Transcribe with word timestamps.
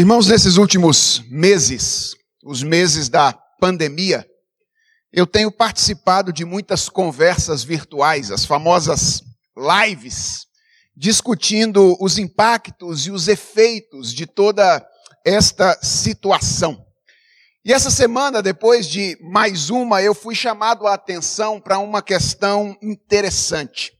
Irmãos, 0.00 0.28
nesses 0.28 0.56
últimos 0.56 1.22
meses, 1.28 2.16
os 2.42 2.62
meses 2.62 3.10
da 3.10 3.34
pandemia, 3.60 4.26
eu 5.12 5.26
tenho 5.26 5.52
participado 5.52 6.32
de 6.32 6.42
muitas 6.42 6.88
conversas 6.88 7.62
virtuais, 7.62 8.30
as 8.30 8.46
famosas 8.46 9.22
lives, 9.54 10.46
discutindo 10.96 11.98
os 12.00 12.16
impactos 12.16 13.06
e 13.06 13.10
os 13.10 13.28
efeitos 13.28 14.14
de 14.14 14.24
toda 14.24 14.82
esta 15.22 15.78
situação. 15.82 16.82
E 17.62 17.70
essa 17.70 17.90
semana, 17.90 18.40
depois 18.40 18.88
de 18.88 19.18
mais 19.20 19.68
uma, 19.68 20.00
eu 20.00 20.14
fui 20.14 20.34
chamado 20.34 20.86
a 20.86 20.94
atenção 20.94 21.60
para 21.60 21.78
uma 21.78 22.00
questão 22.00 22.74
interessante. 22.80 23.92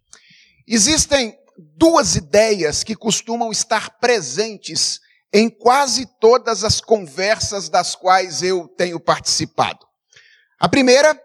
Existem 0.67 1.37
duas 1.77 2.17
ideias 2.17 2.82
que 2.82 2.96
costumam 2.96 3.53
estar 3.53 3.98
presentes 4.01 4.98
em 5.33 5.49
quase 5.49 6.07
todas 6.21 6.65
as 6.65 6.81
conversas 6.81 7.68
das 7.68 7.95
quais 7.95 8.43
eu 8.43 8.67
tenho 8.68 8.99
participado. 8.99 9.87
A 10.59 10.68
primeira 10.68 11.18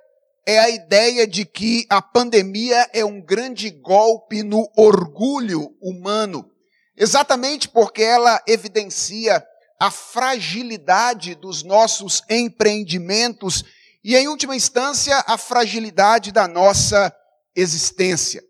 é 0.46 0.60
a 0.60 0.70
ideia 0.70 1.26
de 1.26 1.44
que 1.44 1.86
a 1.90 2.02
pandemia 2.02 2.88
é 2.94 3.04
um 3.04 3.20
grande 3.20 3.70
golpe 3.72 4.44
no 4.44 4.70
orgulho 4.78 5.76
humano, 5.82 6.50
exatamente 6.96 7.68
porque 7.68 8.04
ela 8.04 8.42
evidencia 8.48 9.44
a 9.80 9.90
fragilidade 9.90 11.36
dos 11.36 11.64
nossos 11.64 12.22
empreendimentos 12.30 13.64
e, 14.04 14.16
em 14.16 14.28
última 14.28 14.56
instância, 14.56 15.24
a 15.28 15.38
fragilidade 15.38 16.32
da 16.32 16.48
nossa 16.48 17.14
existência. 17.56 18.44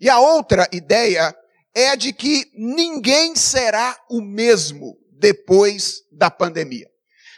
E 0.00 0.10
a 0.10 0.18
outra 0.18 0.68
ideia 0.72 1.34
é 1.74 1.90
a 1.90 1.94
de 1.94 2.12
que 2.12 2.50
ninguém 2.54 3.36
será 3.36 3.96
o 4.10 4.20
mesmo 4.20 4.96
depois 5.12 6.02
da 6.12 6.30
pandemia. 6.30 6.86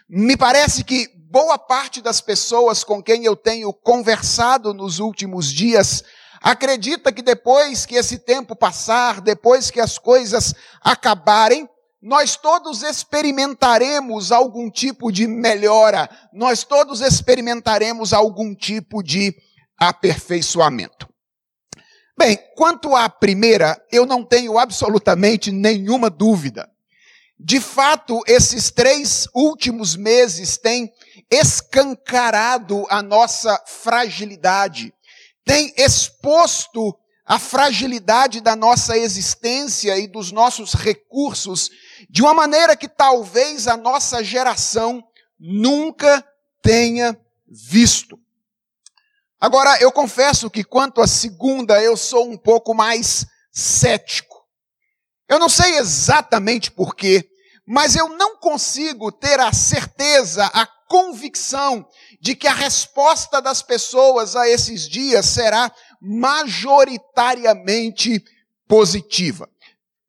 Me 0.09 0.37
parece 0.37 0.85
que 0.85 1.09
boa 1.31 1.59
parte 1.59 2.03
das 2.03 2.21
pessoas 2.21 2.83
com 2.83 3.03
quem 3.03 3.25
eu 3.25 3.37
tenho 3.37 3.73
conversado 3.73 4.75
nos 4.75 4.99
últimos 4.99 5.53
dias 5.53 6.03
acredita 6.41 7.13
que 7.13 7.23
depois 7.23 7.85
que 7.85 7.97
esse 7.97 8.19
tempo 8.19 8.57
passar, 8.57 9.21
depois 9.21 9.71
que 9.71 9.79
as 9.79 9.99
coisas 9.99 10.55
acabarem, 10.81 11.69
nós 12.03 12.35
todos 12.35 12.83
experimentaremos 12.83 14.33
algum 14.33 14.71
tipo 14.71 15.13
de 15.13 15.27
melhora, 15.27 16.09
nós 16.33 16.65
todos 16.65 17.03
experimentaremos 17.03 18.15
algum 18.15 18.55
tipo 18.55 19.03
de 19.03 19.37
aperfeiçoamento. 19.79 21.10
Bem, 22.21 22.39
quanto 22.55 22.95
à 22.95 23.09
primeira, 23.09 23.83
eu 23.91 24.05
não 24.05 24.23
tenho 24.23 24.59
absolutamente 24.59 25.51
nenhuma 25.51 26.11
dúvida. 26.11 26.71
De 27.39 27.59
fato, 27.59 28.21
esses 28.27 28.71
três 28.71 29.27
últimos 29.35 29.97
meses 29.97 30.59
têm 30.59 30.93
escancarado 31.31 32.85
a 32.91 33.03
nossa 33.03 33.59
fragilidade, 33.67 34.93
têm 35.47 35.73
exposto 35.79 36.95
a 37.25 37.39
fragilidade 37.39 38.43
da 38.43 38.55
nossa 38.55 38.99
existência 38.99 39.99
e 39.99 40.07
dos 40.07 40.31
nossos 40.31 40.75
recursos 40.75 41.71
de 42.11 42.21
uma 42.21 42.35
maneira 42.35 42.77
que 42.77 42.87
talvez 42.87 43.67
a 43.67 43.79
nossa 43.79 44.23
geração 44.23 45.03
nunca 45.39 46.23
tenha 46.61 47.19
visto. 47.49 48.21
Agora, 49.41 49.81
eu 49.81 49.91
confesso 49.91 50.51
que 50.51 50.63
quanto 50.63 51.01
à 51.01 51.07
segunda, 51.07 51.83
eu 51.83 51.97
sou 51.97 52.31
um 52.31 52.37
pouco 52.37 52.75
mais 52.75 53.25
cético. 53.51 54.37
Eu 55.27 55.39
não 55.39 55.49
sei 55.49 55.79
exatamente 55.79 56.71
porquê, 56.71 57.27
mas 57.67 57.97
eu 57.97 58.11
não 58.11 58.37
consigo 58.37 59.11
ter 59.11 59.41
a 59.41 59.51
certeza, 59.53 60.45
a 60.53 60.67
convicção 60.67 61.89
de 62.21 62.35
que 62.35 62.49
a 62.49 62.53
resposta 62.53 63.41
das 63.41 63.63
pessoas 63.63 64.37
a 64.37 64.47
esses 64.47 64.87
dias 64.87 65.25
será 65.25 65.73
majoritariamente 66.03 68.23
positiva. 68.69 69.49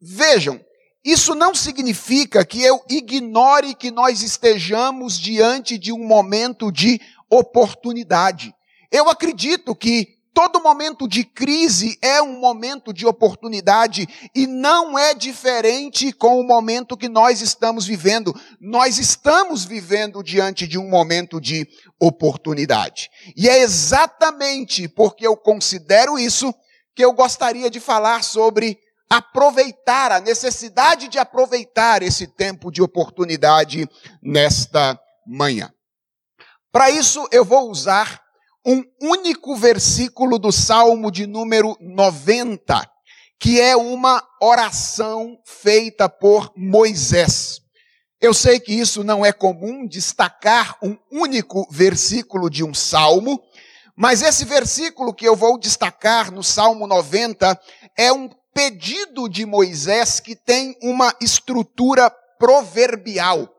Vejam, 0.02 0.60
isso 1.06 1.34
não 1.36 1.56
significa 1.56 2.44
que 2.44 2.62
eu 2.64 2.84
ignore 2.90 3.76
que 3.76 3.92
nós 3.92 4.24
estejamos 4.24 5.18
diante 5.18 5.78
de 5.78 5.94
um 5.94 6.06
momento 6.06 6.70
de 6.72 7.00
oportunidade. 7.30 8.54
Eu 8.92 9.10
acredito 9.10 9.74
que 9.74 10.18
todo 10.34 10.62
momento 10.62 11.08
de 11.08 11.24
crise 11.24 11.98
é 12.02 12.22
um 12.22 12.40
momento 12.40 12.94
de 12.94 13.06
oportunidade 13.06 14.08
e 14.36 14.48
não 14.48 14.98
é 14.98 15.14
diferente 15.14 16.12
com 16.12 16.40
o 16.40 16.44
momento 16.44 16.98
que 16.98 17.10
nós 17.10 17.42
estamos 17.42 17.86
vivendo. 17.86 18.34
Nós 18.60 18.98
estamos 18.98 19.64
vivendo 19.64 20.24
diante 20.24 20.68
de 20.68 20.78
um 20.78 20.90
momento 20.90 21.40
de 21.40 21.68
oportunidade. 22.00 23.10
E 23.36 23.48
é 23.48 23.60
exatamente 23.62 24.88
porque 24.88 25.26
eu 25.26 25.38
considero 25.38 26.20
isso 26.20 26.54
que 26.96 27.04
eu 27.04 27.14
gostaria 27.14 27.70
de 27.70 27.80
falar 27.80 28.24
sobre 28.24 28.78
aproveitar, 29.10 30.12
a 30.12 30.22
necessidade 30.22 31.10
de 31.10 31.20
aproveitar 31.20 32.02
esse 32.02 32.28
tempo 32.28 32.72
de 32.72 32.82
oportunidade 32.82 33.88
nesta 34.24 34.98
manhã. 35.28 35.70
Para 36.72 36.90
isso, 36.90 37.28
eu 37.30 37.44
vou 37.44 37.70
usar 37.70 38.22
um 38.66 38.84
único 39.02 39.56
versículo 39.56 40.38
do 40.38 40.52
Salmo 40.52 41.12
de 41.12 41.26
número 41.26 41.76
90, 41.80 42.88
que 43.40 43.60
é 43.60 43.76
uma 43.76 44.24
oração 44.40 45.40
feita 45.46 46.08
por 46.08 46.52
Moisés. 46.56 47.60
Eu 48.20 48.36
sei 48.36 48.60
que 48.60 48.72
isso 48.72 49.04
não 49.04 49.26
é 49.26 49.34
comum 49.34 49.88
destacar 49.88 50.78
um 50.82 50.96
único 51.12 51.68
versículo 51.72 52.52
de 52.52 52.64
um 52.64 52.72
salmo, 52.72 53.42
mas 53.96 54.22
esse 54.22 54.46
versículo 54.46 55.14
que 55.14 55.28
eu 55.28 55.36
vou 55.36 55.58
destacar 55.58 56.32
no 56.32 56.44
Salmo 56.44 56.86
90 56.86 57.60
é 57.98 58.14
um 58.14 58.30
pedido 58.54 59.28
de 59.28 59.46
Moisés 59.46 60.20
que 60.20 60.36
tem 60.36 60.78
uma 60.84 61.14
estrutura 61.20 62.12
proverbial. 62.38 63.50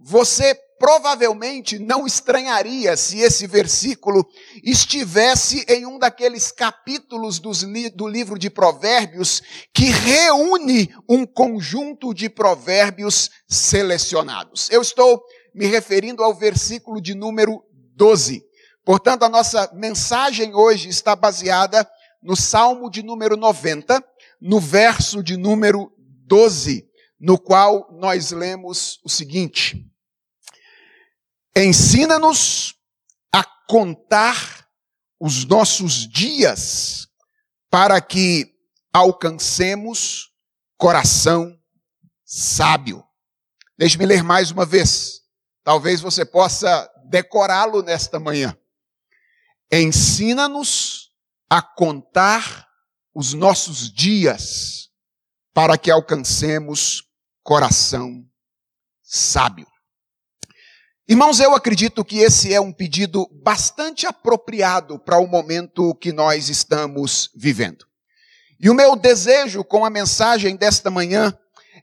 Você 0.00 0.58
provavelmente 0.78 1.78
não 1.78 2.06
estranharia 2.06 2.96
se 2.96 3.18
esse 3.18 3.46
versículo 3.46 4.26
estivesse 4.62 5.64
em 5.68 5.84
um 5.86 5.98
daqueles 5.98 6.52
capítulos 6.52 7.38
do 7.38 8.08
livro 8.08 8.38
de 8.38 8.48
Provérbios 8.48 9.42
que 9.74 9.86
reúne 9.86 10.94
um 11.08 11.26
conjunto 11.26 12.14
de 12.14 12.28
provérbios 12.28 13.30
selecionados. 13.48 14.68
Eu 14.70 14.80
estou 14.80 15.22
me 15.54 15.66
referindo 15.66 16.22
ao 16.22 16.34
versículo 16.34 17.00
de 17.00 17.14
número 17.14 17.62
12. 17.96 18.44
Portanto, 18.84 19.24
a 19.24 19.28
nossa 19.28 19.70
mensagem 19.74 20.54
hoje 20.54 20.88
está 20.88 21.14
baseada 21.16 21.86
no 22.22 22.36
Salmo 22.36 22.90
de 22.90 23.02
número 23.02 23.36
90, 23.36 24.02
no 24.40 24.60
verso 24.60 25.22
de 25.22 25.36
número 25.36 25.92
12, 26.26 26.86
no 27.20 27.38
qual 27.38 27.88
nós 27.92 28.30
lemos 28.30 29.00
o 29.04 29.08
seguinte: 29.08 29.87
Ensina-nos 31.60 32.76
a 33.34 33.42
contar 33.42 34.68
os 35.18 35.44
nossos 35.44 36.08
dias 36.08 37.08
para 37.68 38.00
que 38.00 38.54
alcancemos 38.92 40.32
coração 40.76 41.58
sábio. 42.24 43.04
Deixe-me 43.76 44.06
ler 44.06 44.22
mais 44.22 44.52
uma 44.52 44.64
vez. 44.64 45.22
Talvez 45.64 46.00
você 46.00 46.24
possa 46.24 46.88
decorá-lo 47.06 47.82
nesta 47.82 48.20
manhã. 48.20 48.56
Ensina-nos 49.68 51.10
a 51.50 51.60
contar 51.60 52.68
os 53.12 53.34
nossos 53.34 53.92
dias 53.92 54.90
para 55.52 55.76
que 55.76 55.90
alcancemos 55.90 57.02
coração 57.42 58.24
sábio. 59.02 59.66
Irmãos, 61.10 61.40
eu 61.40 61.54
acredito 61.54 62.04
que 62.04 62.18
esse 62.18 62.52
é 62.52 62.60
um 62.60 62.70
pedido 62.70 63.26
bastante 63.42 64.06
apropriado 64.06 64.98
para 64.98 65.18
o 65.18 65.26
momento 65.26 65.94
que 65.94 66.12
nós 66.12 66.50
estamos 66.50 67.30
vivendo. 67.34 67.86
E 68.60 68.68
o 68.68 68.74
meu 68.74 68.94
desejo 68.94 69.64
com 69.64 69.86
a 69.86 69.90
mensagem 69.90 70.54
desta 70.54 70.90
manhã 70.90 71.34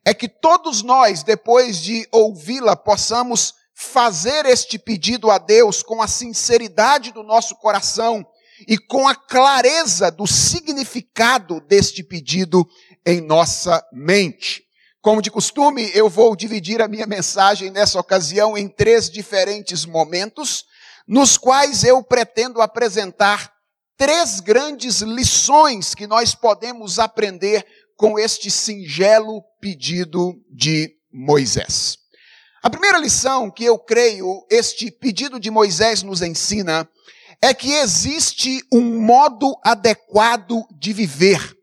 é 0.06 0.14
que 0.14 0.30
todos 0.30 0.84
nós, 0.84 1.24
depois 1.24 1.82
de 1.82 2.08
ouvi-la, 2.12 2.76
possamos 2.76 3.56
fazer 3.74 4.46
este 4.46 4.78
pedido 4.78 5.32
a 5.32 5.40
Deus 5.40 5.82
com 5.82 6.04
a 6.04 6.08
sinceridade 6.08 7.12
do 7.12 7.24
nosso 7.24 7.56
coração 7.56 8.24
e 8.68 8.78
com 8.78 9.08
a 9.08 9.16
clareza 9.16 10.12
do 10.12 10.28
significado 10.28 11.60
deste 11.62 12.04
pedido 12.04 12.64
em 13.04 13.22
nossa 13.22 13.84
mente. 13.92 14.65
Como 15.06 15.22
de 15.22 15.30
costume, 15.30 15.92
eu 15.94 16.10
vou 16.10 16.36
dividir 16.36 16.82
a 16.82 16.88
minha 16.88 17.06
mensagem 17.06 17.70
nessa 17.70 18.00
ocasião 18.00 18.58
em 18.58 18.68
três 18.68 19.08
diferentes 19.08 19.86
momentos, 19.86 20.66
nos 21.08 21.38
quais 21.38 21.84
eu 21.84 22.02
pretendo 22.02 22.60
apresentar 22.60 23.54
três 23.96 24.40
grandes 24.40 25.02
lições 25.02 25.94
que 25.94 26.08
nós 26.08 26.34
podemos 26.34 26.98
aprender 26.98 27.64
com 27.96 28.18
este 28.18 28.50
singelo 28.50 29.44
pedido 29.62 30.34
de 30.50 30.92
Moisés. 31.14 32.00
A 32.64 32.70
primeira 32.72 32.98
lição 32.98 33.52
que 33.52 33.64
eu 33.64 33.78
creio 33.78 34.44
este 34.50 34.90
pedido 34.90 35.40
de 35.40 35.52
Moisés 35.52 36.02
nos 36.02 36.24
ensina 36.24 36.90
é 37.40 37.54
que 37.54 37.74
existe 37.74 38.60
um 38.74 39.00
modo 39.00 39.56
adequado 39.64 40.64
de 40.76 40.94
viver. 40.94 41.56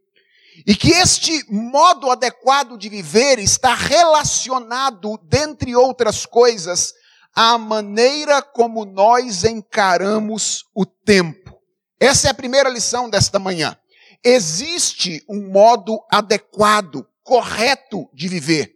E 0.66 0.74
que 0.74 0.90
este 0.90 1.44
modo 1.50 2.10
adequado 2.10 2.76
de 2.76 2.88
viver 2.88 3.38
está 3.38 3.74
relacionado, 3.74 5.18
dentre 5.24 5.74
outras 5.74 6.26
coisas, 6.26 6.94
à 7.34 7.56
maneira 7.56 8.42
como 8.42 8.84
nós 8.84 9.44
encaramos 9.44 10.66
o 10.74 10.84
tempo. 10.84 11.58
Essa 11.98 12.28
é 12.28 12.30
a 12.30 12.34
primeira 12.34 12.68
lição 12.68 13.08
desta 13.08 13.38
manhã. 13.38 13.76
Existe 14.22 15.24
um 15.28 15.50
modo 15.50 16.00
adequado, 16.10 17.06
correto 17.22 18.08
de 18.12 18.28
viver. 18.28 18.72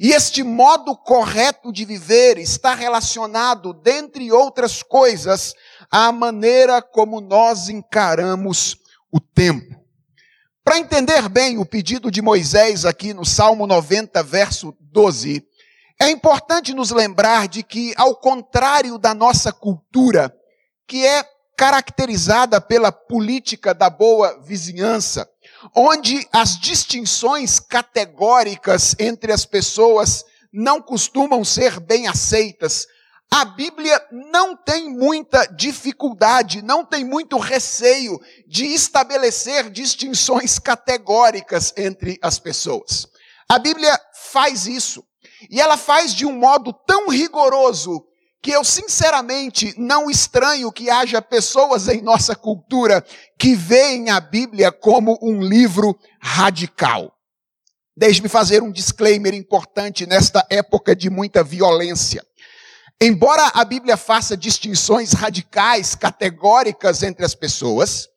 E 0.00 0.12
este 0.12 0.42
modo 0.42 0.96
correto 0.96 1.72
de 1.72 1.84
viver 1.84 2.38
está 2.38 2.74
relacionado, 2.74 3.72
dentre 3.72 4.30
outras 4.32 4.82
coisas, 4.82 5.54
à 5.90 6.10
maneira 6.12 6.80
como 6.80 7.20
nós 7.20 7.68
encaramos 7.68 8.76
o 9.10 9.20
tempo. 9.20 9.77
Para 10.68 10.80
entender 10.80 11.30
bem 11.30 11.56
o 11.56 11.64
pedido 11.64 12.10
de 12.10 12.20
Moisés 12.20 12.84
aqui 12.84 13.14
no 13.14 13.24
Salmo 13.24 13.66
90, 13.66 14.22
verso 14.22 14.76
12, 14.82 15.42
é 15.98 16.10
importante 16.10 16.74
nos 16.74 16.90
lembrar 16.90 17.48
de 17.48 17.62
que, 17.62 17.94
ao 17.96 18.14
contrário 18.14 18.98
da 18.98 19.14
nossa 19.14 19.50
cultura, 19.50 20.30
que 20.86 21.06
é 21.06 21.24
caracterizada 21.56 22.60
pela 22.60 22.92
política 22.92 23.72
da 23.72 23.88
boa 23.88 24.42
vizinhança, 24.42 25.26
onde 25.74 26.28
as 26.30 26.60
distinções 26.60 27.58
categóricas 27.58 28.94
entre 28.98 29.32
as 29.32 29.46
pessoas 29.46 30.22
não 30.52 30.82
costumam 30.82 31.46
ser 31.46 31.80
bem 31.80 32.06
aceitas, 32.08 32.86
a 33.30 33.46
Bíblia 33.46 33.98
não 34.12 34.54
tem 34.68 34.90
muita 34.90 35.46
dificuldade, 35.46 36.60
não 36.60 36.84
tem 36.84 37.02
muito 37.02 37.38
receio 37.38 38.20
de 38.46 38.66
estabelecer 38.66 39.70
distinções 39.70 40.58
categóricas 40.58 41.72
entre 41.74 42.18
as 42.20 42.38
pessoas. 42.38 43.06
A 43.48 43.58
Bíblia 43.58 43.98
faz 44.30 44.66
isso. 44.66 45.02
E 45.48 45.58
ela 45.58 45.78
faz 45.78 46.14
de 46.14 46.26
um 46.26 46.32
modo 46.32 46.74
tão 46.86 47.08
rigoroso 47.08 48.04
que 48.42 48.50
eu 48.50 48.62
sinceramente 48.62 49.72
não 49.78 50.10
estranho 50.10 50.70
que 50.70 50.90
haja 50.90 51.22
pessoas 51.22 51.88
em 51.88 52.02
nossa 52.02 52.36
cultura 52.36 53.02
que 53.38 53.54
veem 53.54 54.10
a 54.10 54.20
Bíblia 54.20 54.70
como 54.70 55.18
um 55.22 55.40
livro 55.40 55.98
radical. 56.20 57.10
Deixe-me 57.96 58.28
fazer 58.28 58.62
um 58.62 58.70
disclaimer 58.70 59.32
importante 59.32 60.06
nesta 60.06 60.46
época 60.50 60.94
de 60.94 61.08
muita 61.08 61.42
violência. 61.42 62.22
Embora 63.00 63.52
a 63.54 63.64
Bíblia 63.64 63.96
faça 63.96 64.36
distinções 64.36 65.12
radicais, 65.12 65.94
categóricas 65.94 67.04
entre 67.04 67.24
as 67.24 67.32
pessoas, 67.32 68.08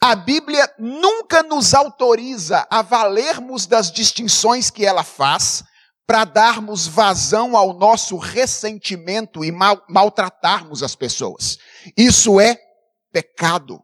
a 0.00 0.14
Bíblia 0.14 0.72
nunca 0.78 1.42
nos 1.42 1.74
autoriza 1.74 2.66
a 2.70 2.80
valermos 2.80 3.66
das 3.66 3.92
distinções 3.92 4.70
que 4.70 4.86
ela 4.86 5.04
faz 5.04 5.62
para 6.06 6.24
darmos 6.24 6.86
vazão 6.86 7.56
ao 7.56 7.74
nosso 7.74 8.16
ressentimento 8.16 9.44
e 9.44 9.52
mal, 9.52 9.84
maltratarmos 9.86 10.82
as 10.82 10.94
pessoas. 10.94 11.58
Isso 11.94 12.40
é 12.40 12.56
pecado. 13.12 13.82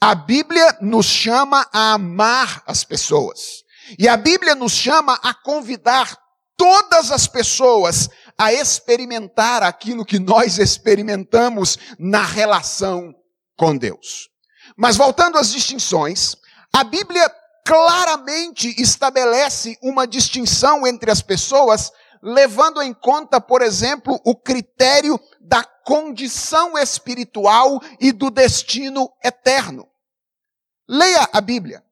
A 0.00 0.14
Bíblia 0.14 0.78
nos 0.80 1.06
chama 1.06 1.66
a 1.72 1.94
amar 1.94 2.62
as 2.64 2.84
pessoas. 2.84 3.64
E 3.98 4.06
a 4.06 4.16
Bíblia 4.16 4.54
nos 4.54 4.72
chama 4.72 5.18
a 5.22 5.34
convidar 5.34 6.16
todas 6.56 7.10
as 7.10 7.26
pessoas 7.26 8.08
a 8.36 8.52
experimentar 8.52 9.62
aquilo 9.62 10.04
que 10.04 10.18
nós 10.18 10.58
experimentamos 10.58 11.78
na 11.98 12.22
relação 12.22 13.14
com 13.56 13.76
Deus. 13.76 14.28
Mas 14.76 14.96
voltando 14.96 15.36
às 15.36 15.50
distinções, 15.50 16.36
a 16.72 16.84
Bíblia 16.84 17.28
claramente 17.64 18.74
estabelece 18.80 19.78
uma 19.82 20.06
distinção 20.06 20.86
entre 20.86 21.10
as 21.10 21.20
pessoas, 21.20 21.92
levando 22.22 22.82
em 22.82 22.92
conta, 22.92 23.40
por 23.40 23.62
exemplo, 23.62 24.20
o 24.24 24.34
critério 24.34 25.20
da 25.40 25.62
condição 25.62 26.78
espiritual 26.78 27.80
e 28.00 28.12
do 28.12 28.30
destino 28.30 29.12
eterno. 29.22 29.88
Leia 30.88 31.28
a 31.32 31.40
Bíblia. 31.40 31.84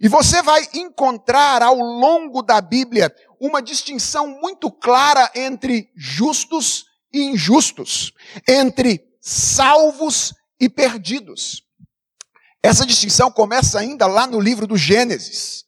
E 0.00 0.08
você 0.08 0.42
vai 0.42 0.66
encontrar 0.74 1.62
ao 1.62 1.76
longo 1.76 2.42
da 2.42 2.60
Bíblia 2.60 3.14
uma 3.42 3.60
distinção 3.60 4.28
muito 4.40 4.70
clara 4.70 5.28
entre 5.34 5.90
justos 5.96 6.84
e 7.12 7.22
injustos, 7.22 8.12
entre 8.48 9.02
salvos 9.20 10.32
e 10.60 10.68
perdidos. 10.68 11.64
Essa 12.62 12.86
distinção 12.86 13.32
começa 13.32 13.80
ainda 13.80 14.06
lá 14.06 14.28
no 14.28 14.38
livro 14.38 14.64
do 14.64 14.76
Gênesis. 14.76 15.64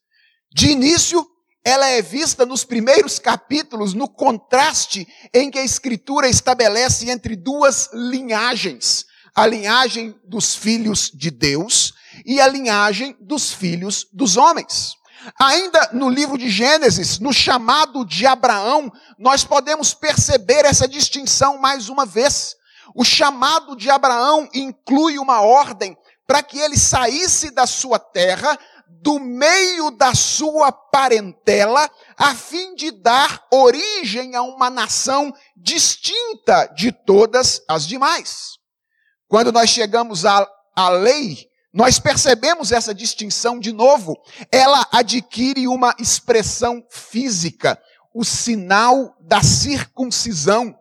De 0.54 0.68
início, 0.68 1.26
ela 1.64 1.88
é 1.88 2.00
vista 2.00 2.46
nos 2.46 2.62
primeiros 2.62 3.18
capítulos, 3.18 3.92
no 3.92 4.08
contraste 4.08 5.04
em 5.34 5.50
que 5.50 5.58
a 5.58 5.64
Escritura 5.64 6.28
estabelece 6.28 7.10
entre 7.10 7.34
duas 7.34 7.90
linhagens: 7.92 9.04
a 9.34 9.44
linhagem 9.48 10.14
dos 10.24 10.54
filhos 10.54 11.10
de 11.12 11.28
Deus 11.28 11.92
e 12.24 12.40
a 12.40 12.46
linhagem 12.46 13.16
dos 13.20 13.52
filhos 13.52 14.06
dos 14.12 14.36
homens. 14.36 14.94
Ainda 15.40 15.90
no 15.92 16.08
livro 16.08 16.36
de 16.36 16.48
Gênesis, 16.48 17.18
no 17.18 17.32
chamado 17.32 18.04
de 18.04 18.26
Abraão, 18.26 18.92
nós 19.18 19.44
podemos 19.44 19.94
perceber 19.94 20.64
essa 20.64 20.86
distinção 20.86 21.58
mais 21.58 21.88
uma 21.88 22.04
vez. 22.04 22.56
O 22.94 23.04
chamado 23.04 23.76
de 23.76 23.90
Abraão 23.90 24.48
inclui 24.52 25.18
uma 25.18 25.40
ordem 25.40 25.96
para 26.26 26.42
que 26.42 26.58
ele 26.58 26.76
saísse 26.76 27.50
da 27.50 27.66
sua 27.66 27.98
terra, 27.98 28.58
do 28.88 29.18
meio 29.18 29.90
da 29.90 30.14
sua 30.14 30.72
parentela, 30.72 31.90
a 32.16 32.34
fim 32.34 32.74
de 32.74 32.90
dar 32.90 33.46
origem 33.50 34.34
a 34.34 34.42
uma 34.42 34.70
nação 34.70 35.32
distinta 35.56 36.66
de 36.74 36.90
todas 36.90 37.62
as 37.68 37.86
demais. 37.86 38.58
Quando 39.28 39.52
nós 39.52 39.68
chegamos 39.68 40.24
à, 40.24 40.46
à 40.76 40.88
lei, 40.88 41.46
nós 41.74 41.98
percebemos 41.98 42.70
essa 42.70 42.94
distinção 42.94 43.58
de 43.58 43.72
novo. 43.72 44.16
Ela 44.52 44.86
adquire 44.92 45.66
uma 45.66 45.92
expressão 45.98 46.86
física, 46.88 47.76
o 48.14 48.24
sinal 48.24 49.16
da 49.20 49.42
circuncisão. 49.42 50.72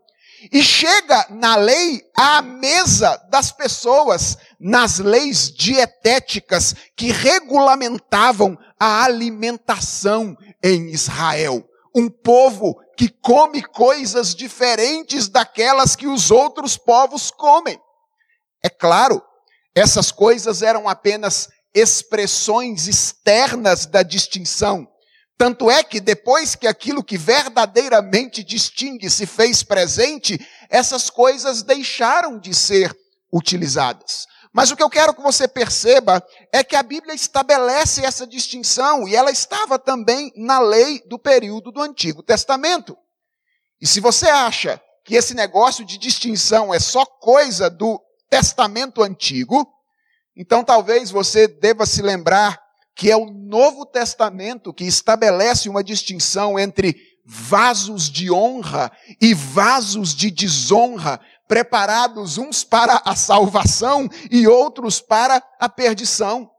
E 0.51 0.61
chega 0.61 1.25
na 1.31 1.55
lei 1.55 2.03
à 2.15 2.43
mesa 2.43 3.17
das 3.31 3.51
pessoas, 3.51 4.37
nas 4.59 4.99
leis 4.99 5.51
dietéticas 5.51 6.75
que 6.95 7.11
regulamentavam 7.11 8.55
a 8.79 9.03
alimentação 9.03 10.37
em 10.61 10.91
Israel. 10.91 11.67
Um 11.95 12.07
povo 12.07 12.79
que 12.95 13.09
come 13.09 13.63
coisas 13.63 14.35
diferentes 14.35 15.27
daquelas 15.27 15.95
que 15.95 16.05
os 16.05 16.29
outros 16.29 16.77
povos 16.77 17.31
comem. 17.31 17.79
É 18.61 18.69
claro, 18.69 19.21
essas 19.75 20.11
coisas 20.11 20.61
eram 20.61 20.87
apenas 20.87 21.49
expressões 21.73 22.87
externas 22.87 23.85
da 23.85 24.03
distinção. 24.03 24.87
Tanto 25.37 25.69
é 25.69 25.83
que 25.83 25.99
depois 25.99 26.55
que 26.55 26.67
aquilo 26.67 27.03
que 27.03 27.17
verdadeiramente 27.17 28.43
distingue 28.43 29.09
se 29.09 29.25
fez 29.25 29.63
presente, 29.63 30.39
essas 30.69 31.09
coisas 31.09 31.63
deixaram 31.63 32.39
de 32.39 32.53
ser 32.53 32.95
utilizadas. 33.31 34.27
Mas 34.53 34.69
o 34.69 34.75
que 34.75 34.83
eu 34.83 34.89
quero 34.89 35.15
que 35.15 35.21
você 35.23 35.47
perceba 35.47 36.23
é 36.51 36.63
que 36.63 36.75
a 36.75 36.83
Bíblia 36.83 37.15
estabelece 37.15 38.05
essa 38.05 38.27
distinção 38.27 39.07
e 39.07 39.15
ela 39.15 39.31
estava 39.31 39.79
também 39.79 40.31
na 40.35 40.59
lei 40.59 41.01
do 41.07 41.17
período 41.17 41.71
do 41.71 41.81
Antigo 41.81 42.21
Testamento. 42.21 42.95
E 43.81 43.87
se 43.87 43.99
você 43.99 44.27
acha 44.27 44.79
que 45.03 45.15
esse 45.15 45.33
negócio 45.33 45.83
de 45.83 45.97
distinção 45.97 46.71
é 46.71 46.79
só 46.79 47.03
coisa 47.03 47.69
do 47.69 47.99
Testamento 48.33 49.03
Antigo, 49.03 49.71
então 50.35 50.63
talvez 50.63 51.11
você 51.11 51.47
deva 51.47 51.85
se 51.85 52.01
lembrar 52.01 52.59
que 52.95 53.11
é 53.11 53.15
o 53.15 53.29
Novo 53.29 53.85
Testamento 53.85 54.73
que 54.73 54.85
estabelece 54.85 55.69
uma 55.69 55.83
distinção 55.83 56.57
entre 56.57 56.95
vasos 57.23 58.09
de 58.09 58.31
honra 58.31 58.91
e 59.21 59.35
vasos 59.35 60.15
de 60.15 60.31
desonra, 60.31 61.21
preparados 61.47 62.39
uns 62.39 62.63
para 62.63 63.03
a 63.05 63.15
salvação 63.15 64.09
e 64.31 64.47
outros 64.47 64.99
para 64.99 65.39
a 65.59 65.69
perdição. 65.69 66.49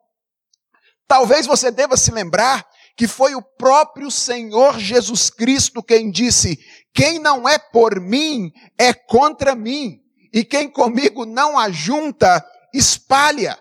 Talvez 1.09 1.45
você 1.45 1.73
deva 1.73 1.97
se 1.97 2.13
lembrar 2.13 2.65
que 2.97 3.09
foi 3.09 3.35
o 3.35 3.43
próprio 3.43 4.13
Senhor 4.13 4.79
Jesus 4.79 5.29
Cristo 5.29 5.83
quem 5.83 6.09
disse: 6.09 6.57
Quem 6.95 7.19
não 7.19 7.49
é 7.49 7.59
por 7.59 7.99
mim 7.99 8.53
é 8.79 8.95
contra 8.95 9.57
mim, 9.57 10.04
e 10.35 10.45
quem 10.45 10.69
comigo 10.69 11.25
não 11.25 11.57
ajunta, 11.57 12.45
espalha. 12.75 13.57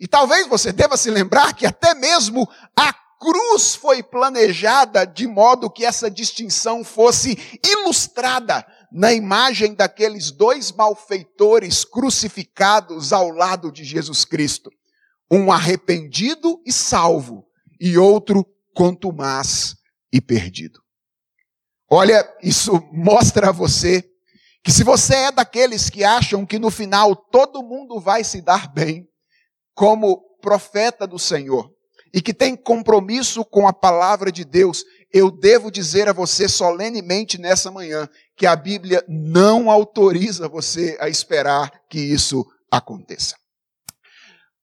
E 0.00 0.08
talvez 0.08 0.48
você 0.48 0.72
deva 0.72 0.96
se 0.96 1.08
lembrar 1.08 1.54
que 1.54 1.64
até 1.64 1.94
mesmo 1.94 2.48
a 2.76 2.92
cruz 2.92 3.76
foi 3.76 4.02
planejada 4.02 5.04
de 5.06 5.28
modo 5.28 5.70
que 5.70 5.84
essa 5.84 6.10
distinção 6.10 6.82
fosse 6.82 7.38
ilustrada 7.64 8.66
na 8.90 9.12
imagem 9.12 9.72
daqueles 9.72 10.32
dois 10.32 10.72
malfeitores 10.72 11.84
crucificados 11.84 13.12
ao 13.12 13.30
lado 13.30 13.70
de 13.70 13.84
Jesus 13.84 14.24
Cristo. 14.24 14.70
Um 15.30 15.52
arrependido 15.52 16.60
e 16.66 16.72
salvo, 16.72 17.46
e 17.80 17.96
outro 17.96 18.44
contumaz 18.74 19.76
e 20.12 20.20
perdido. 20.20 20.80
Olha, 21.88 22.28
isso 22.42 22.82
mostra 22.92 23.50
a 23.50 23.52
você 23.52 24.04
que 24.62 24.72
se 24.72 24.84
você 24.84 25.14
é 25.14 25.32
daqueles 25.32 25.88
que 25.88 26.04
acham 26.04 26.44
que 26.44 26.58
no 26.58 26.70
final 26.70 27.14
todo 27.14 27.62
mundo 27.62 28.00
vai 28.00 28.24
se 28.24 28.40
dar 28.40 28.72
bem, 28.72 29.06
como 29.74 30.20
profeta 30.40 31.06
do 31.06 31.18
Senhor, 31.18 31.70
e 32.12 32.20
que 32.20 32.34
tem 32.34 32.56
compromisso 32.56 33.44
com 33.44 33.68
a 33.68 33.72
palavra 33.72 34.32
de 34.32 34.44
Deus, 34.44 34.84
eu 35.12 35.30
devo 35.30 35.70
dizer 35.70 36.08
a 36.08 36.12
você 36.12 36.48
solenemente 36.48 37.38
nessa 37.38 37.70
manhã 37.70 38.08
que 38.36 38.46
a 38.46 38.56
Bíblia 38.56 39.04
não 39.08 39.70
autoriza 39.70 40.48
você 40.48 40.96
a 41.00 41.08
esperar 41.08 41.70
que 41.88 41.98
isso 41.98 42.44
aconteça. 42.70 43.36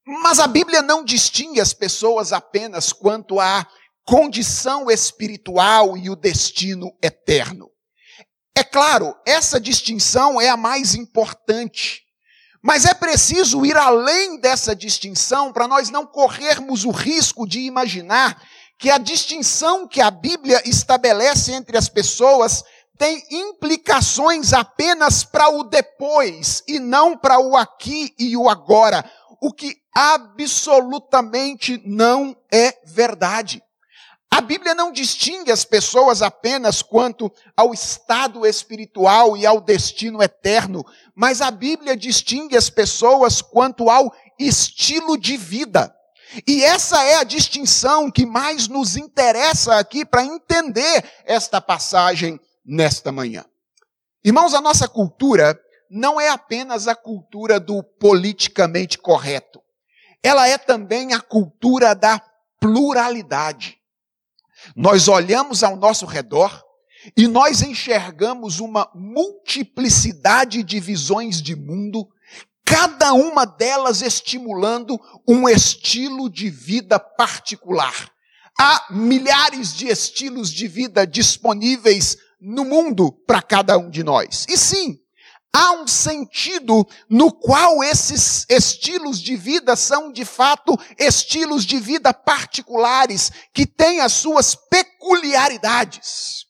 Mas 0.06 0.40
a 0.40 0.48
Bíblia 0.48 0.82
não 0.82 1.04
distingue 1.04 1.60
as 1.60 1.74
pessoas 1.74 2.32
apenas 2.32 2.94
quanto 2.94 3.40
à 3.40 3.66
condição 4.04 4.90
espiritual 4.92 5.98
e 5.98 6.10
o 6.10 6.16
destino 6.16 6.96
eterno. 7.02 7.72
É 8.58 8.64
claro, 8.64 9.14
essa 9.26 9.60
distinção 9.60 10.40
é 10.40 10.48
a 10.48 10.56
mais 10.56 10.96
importante. 10.96 12.04
Mas 12.64 12.86
é 12.86 12.94
preciso 12.94 13.66
ir 13.66 13.78
além 13.78 14.40
dessa 14.40 14.76
distinção 14.76 15.54
para 15.54 15.68
nós 15.68 15.90
não 15.90 16.06
corrermos 16.06 16.86
o 16.86 16.90
risco 16.90 17.46
de 17.46 17.60
imaginar 17.60 18.42
que 18.80 18.90
a 18.90 18.98
distinção 18.98 19.88
que 19.88 20.02
a 20.02 20.10
Bíblia 20.10 20.62
estabelece 20.66 21.52
entre 21.52 21.78
as 21.78 21.88
pessoas 21.88 22.64
tem 22.98 23.22
implicações 23.30 24.54
apenas 24.54 25.24
para 25.24 25.50
o 25.50 25.64
depois 25.64 26.64
e 26.68 26.80
não 26.80 27.18
para 27.18 27.40
o 27.40 27.56
aqui 27.56 28.16
e 28.18 28.38
o 28.38 28.50
agora, 28.50 29.04
o 29.42 29.52
que 29.54 29.76
absolutamente 29.94 31.82
não 31.86 32.36
é 32.52 32.74
verdade. 32.86 33.62
A 34.36 34.42
Bíblia 34.42 34.76
não 34.76 34.92
distingue 34.92 35.50
as 35.50 35.64
pessoas 35.64 36.22
apenas 36.22 36.82
quanto 36.82 37.32
ao 37.56 37.74
estado 37.74 38.46
espiritual 38.46 39.38
e 39.38 39.46
ao 39.46 39.62
destino 39.62 40.22
eterno, 40.22 40.86
mas 41.16 41.40
a 41.40 41.50
Bíblia 41.50 41.96
distingue 41.96 42.58
as 42.58 42.70
pessoas 42.70 43.42
quanto 43.42 43.90
ao 43.90 44.14
estilo 44.38 45.18
de 45.18 45.38
vida. 45.38 45.96
E 46.46 46.62
essa 46.66 47.02
é 47.02 47.16
a 47.16 47.24
distinção 47.24 48.12
que 48.12 48.26
mais 48.26 48.68
nos 48.68 48.98
interessa 48.98 49.78
aqui 49.78 50.04
para 50.04 50.26
entender 50.26 51.10
esta 51.24 51.62
passagem 51.62 52.38
nesta 52.66 53.14
manhã. 53.14 53.46
Irmãos, 54.22 54.54
a 54.54 54.60
nossa 54.60 54.86
cultura 54.86 55.58
não 55.90 56.20
é 56.20 56.28
apenas 56.28 56.90
a 56.90 56.96
cultura 56.96 57.58
do 57.58 57.82
politicamente 57.82 58.98
correto. 58.98 59.62
Ela 60.22 60.46
é 60.46 60.58
também 60.58 61.14
a 61.14 61.22
cultura 61.22 61.96
da 61.96 62.22
pluralidade. 62.60 63.75
Nós 64.76 65.08
olhamos 65.08 65.64
ao 65.64 65.76
nosso 65.76 66.06
redor 66.06 66.64
e 67.16 67.28
nós 67.28 67.62
enxergamos 67.62 68.60
uma 68.60 68.90
multiplicidade 68.96 70.64
de 70.64 70.80
visões 70.80 71.42
de 71.42 71.56
mundo, 71.56 72.08
cada 72.64 73.14
uma 73.14 73.46
delas 73.46 74.02
estimulando 74.02 75.00
um 75.28 75.48
estilo 75.48 76.30
de 76.30 76.50
vida 76.50 77.00
particular. 77.00 78.10
Há 78.60 78.88
milhares 78.90 79.76
de 79.76 79.88
estilos 79.88 80.50
de 80.50 80.68
vida 80.68 81.06
disponíveis 81.06 82.18
no 82.40 82.64
mundo 82.64 83.12
para 83.12 83.42
cada 83.42 83.78
um 83.78 83.90
de 83.90 84.04
nós. 84.04 84.46
E 84.50 84.58
sim, 84.58 84.98
há 85.56 85.72
um 85.72 85.88
sentido 85.88 86.86
no 87.10 87.32
qual 87.32 87.82
esses 87.82 88.46
estilos 88.50 89.22
de 89.22 89.38
vida 89.38 89.78
são 89.78 90.12
de 90.12 90.26
fato 90.26 90.78
estilos 91.00 91.66
de 91.66 91.80
vida 91.80 92.14
particulares, 92.14 93.32
que 93.54 93.66
têm 93.66 94.02
as 94.02 94.12
suas 94.12 94.54
peculiaridades. 94.54 96.46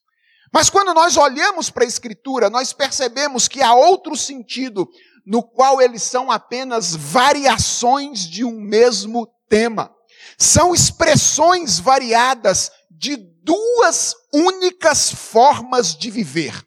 Mas 0.51 0.71
quando 0.71 0.91
nós 0.93 1.17
olhamos 1.17 1.69
para 1.69 1.83
a 1.83 1.87
Escritura, 1.87 2.49
nós 2.49 2.73
percebemos 2.73 3.47
que 3.47 3.61
há 3.61 3.75
outro 3.75 4.15
sentido 4.15 4.89
no 5.23 5.43
qual 5.43 5.79
eles 5.79 6.01
são 6.01 6.31
apenas 6.31 6.95
variações 6.95 8.21
de 8.21 8.43
um 8.43 8.59
mesmo 8.59 9.27
tema. 9.47 9.91
São 10.35 10.73
expressões 10.73 11.77
variadas 11.77 12.71
de 12.89 13.17
duas 13.43 14.15
únicas 14.33 15.11
formas 15.11 15.95
de 15.95 16.09
viver. 16.09 16.65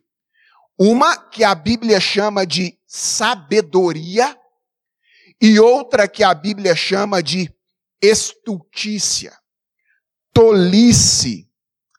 Uma 0.78 1.16
que 1.16 1.42
a 1.42 1.56
Bíblia 1.56 1.98
chama 1.98 2.46
de 2.46 2.78
sabedoria 2.86 4.38
e 5.40 5.58
outra 5.58 6.06
que 6.06 6.22
a 6.22 6.32
Bíblia 6.32 6.76
chama 6.76 7.20
de 7.20 7.52
estultícia, 8.00 9.36
tolice, 10.32 11.50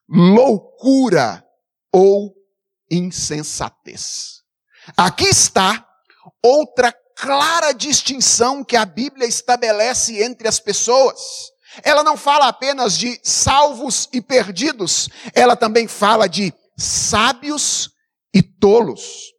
loucura 0.07 1.45
ou 1.91 2.33
insensatez. 2.89 4.43
Aqui 4.95 5.25
está 5.25 5.85
outra 6.41 6.93
clara 7.17 7.73
distinção 7.73 8.63
que 8.63 8.77
a 8.77 8.85
Bíblia 8.85 9.27
estabelece 9.27 10.23
entre 10.23 10.47
as 10.47 10.57
pessoas. 10.57 11.19
Ela 11.83 12.01
não 12.01 12.15
fala 12.15 12.47
apenas 12.47 12.97
de 12.97 13.19
salvos 13.23 14.07
e 14.13 14.21
perdidos, 14.21 15.09
ela 15.33 15.57
também 15.57 15.85
fala 15.85 16.27
de 16.29 16.53
sábios 16.77 17.91
e 18.33 18.41
tolos. 18.41 19.33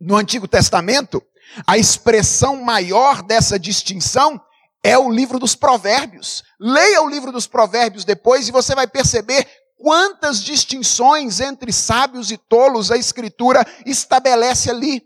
No 0.00 0.16
Antigo 0.16 0.46
Testamento, 0.48 1.22
a 1.66 1.78
expressão 1.78 2.62
maior 2.62 3.22
dessa 3.22 3.58
distinção 3.58 4.40
é 4.82 4.98
o 4.98 5.10
livro 5.10 5.38
dos 5.38 5.54
Provérbios. 5.54 6.42
Leia 6.60 7.02
o 7.02 7.08
livro 7.08 7.32
dos 7.32 7.46
Provérbios 7.46 8.04
depois 8.04 8.48
e 8.48 8.52
você 8.52 8.74
vai 8.74 8.86
perceber 8.86 9.46
quantas 9.78 10.42
distinções 10.42 11.40
entre 11.40 11.72
sábios 11.72 12.30
e 12.30 12.36
tolos 12.36 12.90
a 12.90 12.96
Escritura 12.96 13.66
estabelece 13.86 14.70
ali. 14.70 15.02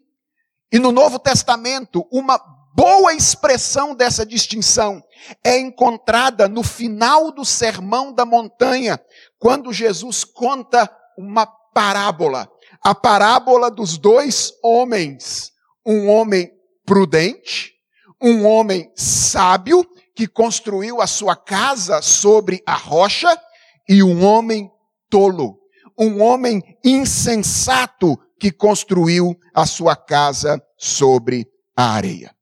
E 0.70 0.78
no 0.78 0.92
Novo 0.92 1.18
Testamento, 1.18 2.06
uma 2.12 2.38
boa 2.74 3.12
expressão 3.14 3.94
dessa 3.94 4.24
distinção 4.24 5.02
é 5.42 5.58
encontrada 5.58 6.48
no 6.48 6.62
final 6.62 7.32
do 7.32 7.44
Sermão 7.44 8.12
da 8.12 8.24
Montanha, 8.24 9.00
quando 9.38 9.72
Jesus 9.72 10.24
conta 10.24 10.88
uma 11.16 11.46
parábola, 11.46 12.50
a 12.88 12.94
parábola 12.94 13.70
dos 13.70 13.98
dois 13.98 14.54
homens, 14.62 15.52
um 15.84 16.08
homem 16.08 16.50
prudente, 16.86 17.74
um 18.18 18.46
homem 18.46 18.90
sábio 18.96 19.86
que 20.16 20.26
construiu 20.26 21.02
a 21.02 21.06
sua 21.06 21.36
casa 21.36 22.00
sobre 22.00 22.62
a 22.66 22.72
rocha 22.72 23.28
e 23.86 24.02
um 24.02 24.24
homem 24.24 24.70
tolo, 25.10 25.58
um 25.98 26.22
homem 26.22 26.62
insensato 26.82 28.18
que 28.40 28.50
construiu 28.50 29.38
a 29.54 29.66
sua 29.66 29.94
casa 29.94 30.58
sobre 30.78 31.46
a 31.76 31.90
areia. 31.90 32.34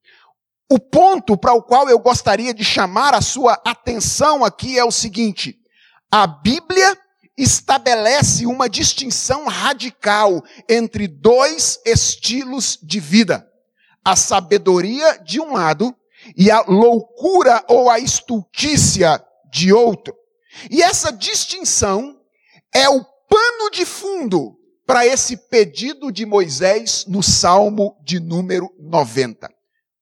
O 0.71 0.79
ponto 0.79 1.37
para 1.37 1.55
o 1.55 1.63
qual 1.63 1.89
eu 1.89 1.99
gostaria 1.99 2.55
de 2.55 2.63
chamar 2.63 3.15
a 3.15 3.21
sua 3.21 3.61
atenção 3.67 4.45
aqui 4.45 4.79
é 4.79 4.85
o 4.85 4.93
seguinte: 4.93 5.57
a 6.09 6.25
Bíblia 6.25 6.97
estabelece 7.37 8.47
uma 8.47 8.69
distinção 8.69 9.47
radical 9.47 10.43
entre 10.69 11.07
dois 11.07 11.79
estilos 11.85 12.79
de 12.83 12.99
vida: 12.99 13.47
a 14.05 14.17
sabedoria 14.17 15.19
de 15.19 15.41
um 15.41 15.53
lado 15.53 15.95
e 16.37 16.51
a 16.51 16.63
loucura 16.63 17.65
ou 17.69 17.91
a 17.91 17.99
estultícia 17.99 19.23
de 19.53 19.73
outro. 19.73 20.15
E 20.71 20.83
essa 20.83 21.13
distinção 21.13 22.19
é 22.75 22.89
o 22.89 23.05
pano 23.05 23.71
de 23.71 23.85
fundo 23.85 24.57
para 24.87 25.05
esse 25.05 25.37
pedido 25.37 26.11
de 26.11 26.25
Moisés 26.25 27.05
no 27.07 27.23
Salmo 27.23 27.97
de 28.03 28.21
número 28.21 28.73
90. 28.79 29.51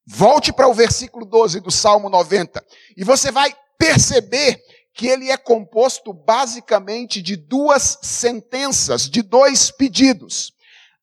Volte 0.07 0.53
para 0.53 0.69
o 0.69 0.75
versículo 0.75 1.25
12 1.25 1.61
do 1.61 1.71
Salmo 1.71 2.11
90 2.11 2.63
e 2.97 3.03
você 3.03 3.31
vai 3.33 3.55
perceber 3.79 4.61
que 4.95 5.09
ele 5.09 5.31
é 5.31 5.37
composto 5.37 6.13
basicamente 6.13 7.21
de 7.21 7.37
duas 7.37 7.99
sentenças, 8.01 9.11
de 9.11 9.23
dois 9.23 9.71
pedidos. 9.71 10.53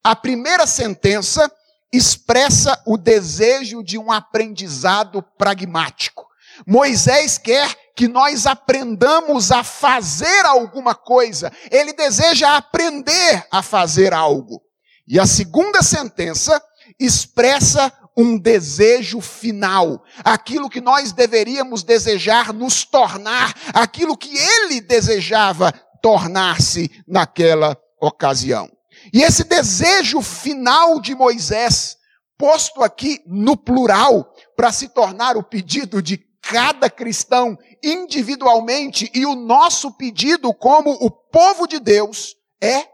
A 0.02 0.16
primeira 0.16 0.66
sentença 0.66 1.52
expressa 1.92 2.82
o 2.88 2.98
desejo 2.98 3.84
de 3.84 3.98
um 3.98 4.10
aprendizado 4.12 5.22
pragmático. 5.38 6.26
Moisés 6.66 7.38
quer 7.38 7.76
que 7.96 8.08
nós 8.08 8.48
aprendamos 8.48 9.52
a 9.52 9.64
fazer 9.64 10.46
alguma 10.46 10.96
coisa. 10.96 11.52
Ele 11.70 11.92
deseja 11.92 12.56
aprender 12.56 13.46
a 13.52 13.62
fazer 13.62 14.14
algo. 14.14 14.62
E 15.06 15.20
a 15.20 15.26
segunda 15.26 15.82
sentença 15.82 16.62
expressa 16.98 17.92
um 18.16 18.38
desejo 18.38 19.22
final, 19.22 20.04
aquilo 20.24 20.70
que 20.70 20.82
nós 20.82 21.12
deveríamos 21.12 21.84
desejar 21.84 22.54
nos 22.54 22.84
tornar, 22.84 23.54
aquilo 23.74 24.18
que 24.18 24.36
ele 24.36 24.82
desejava 24.82 25.72
tornar-se 26.02 26.92
naquela 27.08 27.78
ocasião. 28.00 28.70
E 29.14 29.22
esse 29.22 29.44
desejo 29.44 30.22
final 30.22 31.00
de 31.00 31.16
Moisés, 31.16 31.98
posto 32.38 32.84
aqui 32.84 33.22
no 33.26 33.56
plural, 33.56 34.34
para 34.56 34.72
se 34.72 34.90
tornar 34.90 35.38
o 35.38 35.44
pedido 35.44 36.02
de 36.02 36.18
cada 36.42 36.90
cristão 36.90 37.58
individualmente 37.84 39.10
e 39.14 39.26
o 39.26 39.36
nosso 39.36 39.92
pedido 39.94 40.54
como 40.54 40.92
o 40.92 41.10
povo 41.10 41.68
de 41.68 41.80
Deus 41.80 42.36
é 42.60 42.88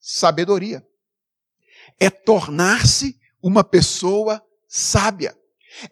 sabedoria. 0.00 0.84
É 2.00 2.10
tornar-se 2.10 3.16
uma 3.44 3.62
pessoa 3.62 4.42
sábia. 4.66 5.36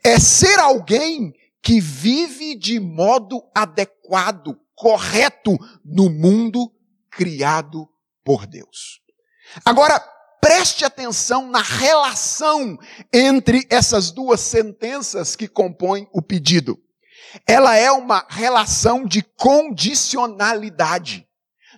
É 0.02 0.18
ser 0.18 0.58
alguém 0.58 1.34
que 1.62 1.78
vive 1.80 2.56
de 2.56 2.80
modo 2.80 3.44
adequado, 3.54 4.58
correto 4.74 5.58
no 5.84 6.08
mundo 6.08 6.72
criado 7.10 7.86
por 8.24 8.46
Deus. 8.46 9.02
Agora, 9.66 10.00
preste 10.40 10.82
atenção 10.82 11.50
na 11.50 11.60
relação 11.60 12.78
entre 13.12 13.66
essas 13.68 14.10
duas 14.10 14.40
sentenças 14.40 15.36
que 15.36 15.46
compõem 15.46 16.08
o 16.10 16.22
pedido. 16.22 16.78
Ela 17.46 17.76
é 17.76 17.92
uma 17.92 18.26
relação 18.30 19.04
de 19.04 19.20
condicionalidade, 19.22 21.28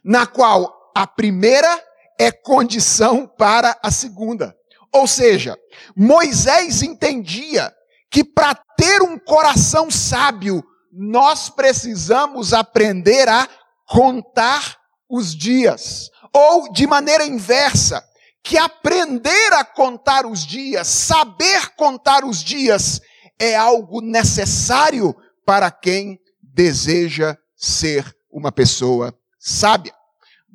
na 0.05 0.25
qual 0.25 0.93
a 0.95 1.05
primeira 1.05 1.85
é 2.19 2.31
condição 2.31 3.27
para 3.27 3.77
a 3.83 3.91
segunda. 3.91 4.57
Ou 4.95 5.09
seja, 5.09 5.59
Moisés 5.97 6.81
entendia 6.81 7.75
que 8.09 8.23
para 8.23 8.55
ter 8.77 9.03
um 9.03 9.19
coração 9.19 9.91
sábio, 9.91 10.63
nós 10.93 11.51
precisamos 11.51 12.55
aprender 12.55 13.29
a 13.29 13.49
contar 13.89 14.79
os 15.11 15.35
dias. 15.35 16.11
Ou, 16.33 16.73
de 16.73 16.87
maneira 16.87 17.27
inversa, 17.27 18.05
que 18.41 18.57
aprender 18.57 19.53
a 19.55 19.65
contar 19.65 20.27
os 20.27 20.47
dias, 20.47 20.87
saber 20.87 21.75
contar 21.75 22.25
os 22.25 22.43
dias, 22.43 23.01
é 23.37 23.57
algo 23.57 24.01
necessário 24.01 25.13
para 25.45 25.73
quem 25.73 26.21
deseja 26.41 27.37
ser 27.57 28.15
uma 28.31 28.53
pessoa 28.53 29.13
sábia. 29.41 29.93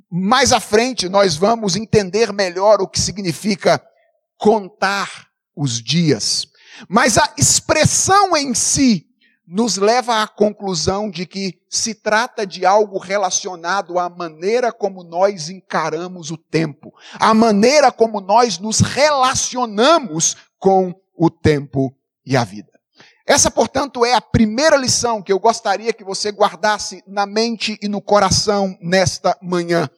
Mais 0.10 0.54
à 0.54 0.62
frente, 0.62 1.10
nós 1.10 1.36
vamos 1.36 1.76
entender 1.76 2.32
melhor 2.32 2.82
o 2.82 2.88
que 2.88 3.00
significa 3.00 3.84
contar 4.40 5.28
os 5.56 5.84
dias. 5.84 6.48
Mas 6.88 7.18
a 7.18 7.34
expressão 7.38 8.36
em 8.36 8.56
si 8.56 9.06
nos 9.46 9.78
leva 9.78 10.22
à 10.22 10.28
conclusão 10.28 11.10
de 11.10 11.26
que 11.26 11.60
se 11.68 11.96
trata 11.96 12.46
de 12.46 12.66
algo 12.66 12.98
relacionado 13.00 14.00
à 14.00 14.08
maneira 14.08 14.72
como 14.72 15.04
nós 15.04 15.50
encaramos 15.50 16.32
o 16.32 16.38
tempo, 16.38 16.94
à 17.20 17.34
maneira 17.34 17.92
como 17.92 18.22
nós 18.22 18.60
nos 18.60 18.80
relacionamos 18.80 20.38
com 20.58 20.94
o 21.18 21.30
tempo 21.30 21.94
e 22.26 22.38
a 22.38 22.44
vida. 22.44 22.70
Essa, 23.26 23.52
portanto, 23.52 24.06
é 24.06 24.14
a 24.14 24.22
primeira 24.22 24.78
lição 24.78 25.22
que 25.22 25.34
eu 25.34 25.40
gostaria 25.40 25.94
que 25.94 26.04
você 26.04 26.32
guardasse 26.32 27.04
na 27.06 27.26
mente 27.26 27.78
e 27.82 27.88
no 27.88 28.02
coração 28.02 28.78
nesta 28.82 29.38
manhã. 29.42 29.90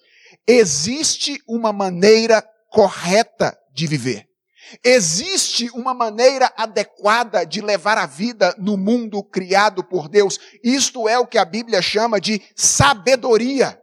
Existe 0.48 1.42
uma 1.48 1.72
maneira 1.72 2.44
correta 2.70 3.58
de 3.74 3.86
viver. 3.86 4.31
Existe 4.84 5.70
uma 5.72 5.94
maneira 5.94 6.52
adequada 6.56 7.46
de 7.46 7.62
levar 7.62 7.98
a 7.98 8.06
vida 8.06 8.56
no 8.58 8.78
mundo 8.78 9.24
criado 9.24 9.84
por 9.84 10.08
Deus. 10.08 10.40
Isto 10.64 11.08
é 11.08 11.18
o 11.18 11.28
que 11.28 11.38
a 11.38 11.46
Bíblia 11.46 11.82
chama 11.82 12.20
de 12.20 12.42
sabedoria. 12.56 13.82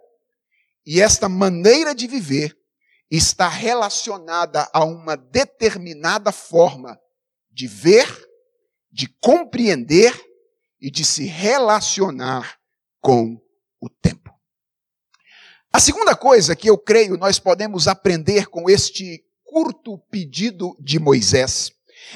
E 0.86 1.00
esta 1.00 1.28
maneira 1.28 1.94
de 1.94 2.06
viver 2.06 2.56
está 3.10 3.48
relacionada 3.48 4.68
a 4.72 4.84
uma 4.84 5.16
determinada 5.16 6.32
forma 6.32 6.98
de 7.50 7.66
ver, 7.66 8.06
de 8.90 9.08
compreender 9.20 10.14
e 10.80 10.90
de 10.90 11.04
se 11.04 11.24
relacionar 11.24 12.58
com 13.00 13.40
o 13.80 13.88
tempo. 13.88 14.30
A 15.72 15.80
segunda 15.80 16.16
coisa 16.16 16.56
que 16.56 16.70
eu 16.70 16.78
creio 16.78 17.16
nós 17.16 17.38
podemos 17.38 17.86
aprender 17.86 18.46
com 18.46 18.68
este 18.70 19.24
curto 19.58 19.98
pedido 20.08 20.76
de 20.78 21.00
Moisés 21.00 21.72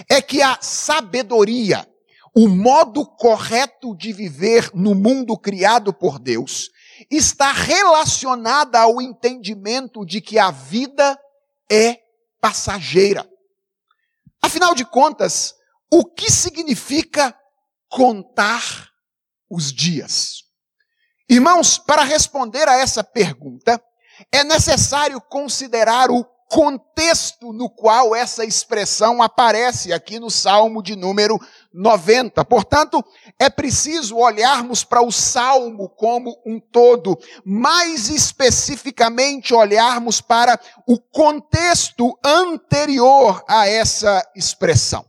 é 0.08 0.22
que 0.22 0.40
a 0.40 0.58
sabedoria, 0.62 1.84
o 2.32 2.46
modo 2.46 3.04
correto 3.04 3.96
de 3.96 4.12
viver 4.12 4.70
no 4.72 4.94
mundo 4.94 5.36
criado 5.36 5.92
por 5.92 6.20
Deus, 6.20 6.70
está 7.10 7.50
relacionada 7.50 8.78
ao 8.78 9.02
entendimento 9.02 10.06
de 10.06 10.20
que 10.20 10.38
a 10.38 10.52
vida 10.52 11.18
é 11.68 11.98
passageira. 12.40 13.28
Afinal 14.40 14.72
de 14.72 14.84
contas, 14.84 15.52
o 15.92 16.04
que 16.04 16.30
significa 16.30 17.36
contar 17.88 18.88
os 19.50 19.72
dias? 19.72 20.44
Irmãos, 21.28 21.76
para 21.76 22.04
responder 22.04 22.68
a 22.68 22.76
essa 22.76 23.02
pergunta, 23.02 23.82
é 24.30 24.44
necessário 24.44 25.20
considerar 25.20 26.08
o 26.08 26.24
contexto 26.52 27.50
no 27.50 27.70
qual 27.70 28.14
essa 28.14 28.44
expressão 28.44 29.22
aparece 29.22 29.90
aqui 29.90 30.20
no 30.20 30.30
Salmo 30.30 30.82
de 30.82 30.94
número 30.94 31.40
90. 31.72 32.44
Portanto, 32.44 33.02
é 33.38 33.48
preciso 33.48 34.18
olharmos 34.18 34.84
para 34.84 35.00
o 35.00 35.10
Salmo 35.10 35.88
como 35.88 36.38
um 36.44 36.60
todo, 36.60 37.18
mais 37.42 38.10
especificamente 38.10 39.54
olharmos 39.54 40.20
para 40.20 40.60
o 40.86 41.00
contexto 41.00 42.18
anterior 42.22 43.42
a 43.48 43.66
essa 43.66 44.22
expressão. 44.36 45.06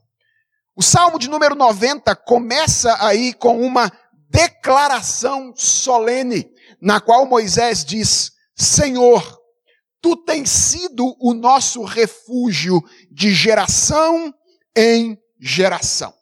O 0.73 0.81
Salmo 0.81 1.19
de 1.19 1.29
número 1.29 1.55
90 1.55 2.15
começa 2.15 2.95
aí 3.05 3.33
com 3.33 3.59
uma 3.59 3.91
declaração 4.29 5.51
solene, 5.57 6.49
na 6.81 7.01
qual 7.01 7.25
Moisés 7.25 7.83
diz: 7.83 8.31
Senhor, 8.55 9.42
Tu 10.03 10.17
tens 10.17 10.49
sido 10.49 11.15
o 11.17 11.33
nosso 11.33 11.81
refúgio 11.81 12.83
de 13.09 13.33
geração 13.33 14.33
em 14.75 15.17
geração. 15.39 16.13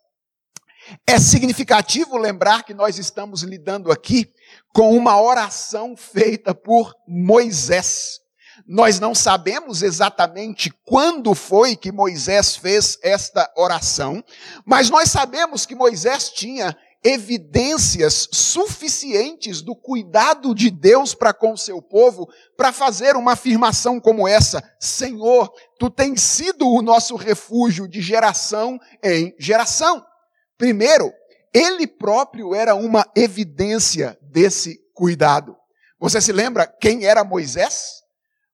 É 1.08 1.20
significativo 1.20 2.16
lembrar 2.16 2.62
que 2.64 2.76
nós 2.76 3.00
estamos 3.00 3.42
lidando 3.42 3.92
aqui 3.92 4.32
com 4.72 4.96
uma 4.96 5.20
oração 5.20 5.98
feita 5.98 6.54
por 6.54 6.94
Moisés. 7.08 8.20
Nós 8.68 9.00
não 9.00 9.16
sabemos 9.16 9.82
exatamente 9.82 10.72
quando 10.86 11.34
foi 11.34 11.76
que 11.76 11.92
Moisés 11.92 12.56
fez 12.56 13.00
esta 13.02 13.52
oração, 13.58 14.24
mas 14.64 14.92
nós 14.92 15.10
sabemos 15.10 15.66
que 15.66 15.74
Moisés 15.74 16.30
tinha 16.30 16.78
evidências 17.04 18.30
suficientes 18.32 19.62
do 19.62 19.76
cuidado 19.76 20.54
de 20.54 20.70
Deus 20.70 21.16
para 21.16 21.34
com 21.34 21.54
o 21.54 21.58
seu 21.58 21.82
povo 21.82 22.30
para 22.56 22.72
fazer 22.72 23.16
uma 23.16 23.34
afirmação 23.34 24.00
como 24.00 24.28
essa: 24.28 24.64
Senhor, 24.80 25.52
tu 25.80 25.90
tens 25.90 26.22
sido 26.22 26.68
o 26.68 26.82
nosso 26.82 27.16
refúgio 27.16 27.88
de 27.88 28.02
geração 28.02 28.80
em 29.04 29.36
geração. 29.40 30.06
Primeiro, 30.58 31.12
ele 31.54 31.88
próprio 31.88 32.54
era 32.54 32.76
uma 32.76 33.06
evidência 33.16 34.18
desse 34.22 34.80
cuidado. 34.94 35.58
Você 36.00 36.22
se 36.22 36.32
lembra 36.32 36.68
quem 36.68 37.06
era 37.06 37.24
Moisés? 37.24 38.02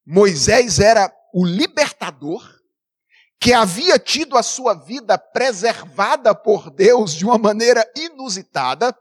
Moisés 0.05 0.79
era 0.79 1.13
o 1.33 1.45
libertador 1.45 2.56
que 3.39 3.53
havia 3.53 3.99
tido 3.99 4.37
a 4.37 4.43
sua 4.43 4.73
vida 4.73 5.17
preservada 5.17 6.33
por 6.33 6.69
Deus 6.69 7.13
de 7.13 7.25
uma 7.25 7.37
maneira 7.37 7.87
inusitada 7.95 8.95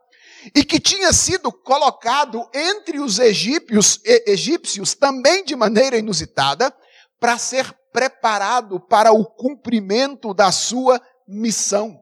e 0.55 0.63
que 0.63 0.79
tinha 0.79 1.13
sido 1.13 1.51
colocado 1.51 2.49
entre 2.53 3.01
os 3.01 3.19
egípcios, 3.19 4.01
egípcios 4.05 4.95
também 4.95 5.45
de 5.45 5.57
maneira 5.57 5.97
inusitada 5.97 6.73
para 7.19 7.39
ser 7.39 7.73
preparado 7.93 8.79
para 8.79 9.11
o 9.13 9.25
cumprimento 9.25 10.35
da 10.35 10.53
sua 10.53 11.01
missão. 11.27 11.99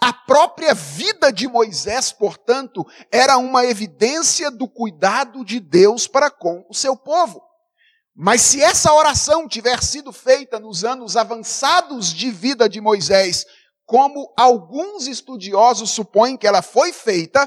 A 0.00 0.12
própria 0.12 0.74
vida 0.74 1.32
de 1.32 1.46
Moisés, 1.46 2.10
portanto, 2.10 2.84
era 3.10 3.38
uma 3.38 3.64
evidência 3.64 4.50
do 4.50 4.68
cuidado 4.68 5.44
de 5.44 5.60
Deus 5.60 6.08
para 6.08 6.28
com 6.28 6.66
o 6.68 6.74
seu 6.74 6.96
povo. 6.96 7.45
Mas 8.18 8.40
se 8.40 8.62
essa 8.62 8.94
oração 8.94 9.46
tiver 9.46 9.82
sido 9.82 10.10
feita 10.10 10.58
nos 10.58 10.84
anos 10.84 11.18
avançados 11.18 12.14
de 12.14 12.30
vida 12.30 12.66
de 12.66 12.80
Moisés, 12.80 13.44
como 13.84 14.32
alguns 14.38 15.06
estudiosos 15.06 15.90
supõem 15.90 16.34
que 16.34 16.46
ela 16.46 16.62
foi 16.62 16.94
feita, 16.94 17.46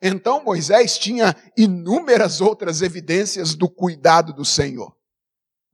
então 0.00 0.42
Moisés 0.42 0.96
tinha 0.96 1.36
inúmeras 1.56 2.40
outras 2.40 2.80
evidências 2.80 3.54
do 3.54 3.68
cuidado 3.68 4.32
do 4.32 4.46
Senhor. 4.46 4.96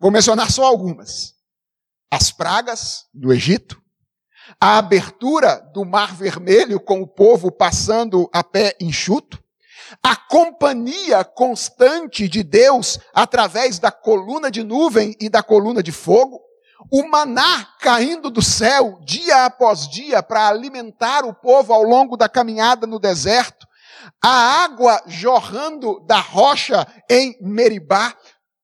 Vou 0.01 0.11
mencionar 0.11 0.51
só 0.51 0.65
algumas: 0.65 1.35
as 2.11 2.33
pragas 2.33 3.05
do 3.15 3.33
Egito, 3.33 3.81
a 4.61 4.79
abertura 4.79 5.61
do 5.73 5.85
Mar 5.85 6.13
Vermelho 6.13 6.81
com 6.81 7.01
o 7.01 7.07
povo 7.07 7.53
passando 7.53 8.29
a 8.33 8.43
pé 8.43 8.77
enxuto, 8.81 9.44
a 10.03 10.17
companhia 10.17 11.25
constante 11.25 12.29
de 12.29 12.43
Deus 12.43 12.99
através 13.13 13.79
da 13.79 13.91
coluna 13.91 14.51
de 14.51 14.63
nuvem 14.63 15.17
e 15.21 15.29
da 15.29 15.43
coluna 15.43 15.83
de 15.83 15.93
fogo, 15.93 16.41
o 16.91 17.09
maná 17.09 17.67
caindo 17.81 18.31
do 18.31 18.43
céu 18.43 18.99
dia 19.05 19.47
após 19.47 19.89
dia 19.89 20.23
para 20.23 20.49
alimentar 20.49 21.25
o 21.25 21.35
povo 21.35 21.73
ao 21.73 21.83
longo 21.83 22.17
da 22.17 22.29
caminhada 22.29 22.87
no 22.87 22.99
deserto, 22.99 23.67
a 24.23 24.65
água 24.65 25.03
jorrando 25.07 26.01
da 26.07 26.21
rocha 26.21 26.87
em 27.09 27.37
Meribá, 27.41 28.15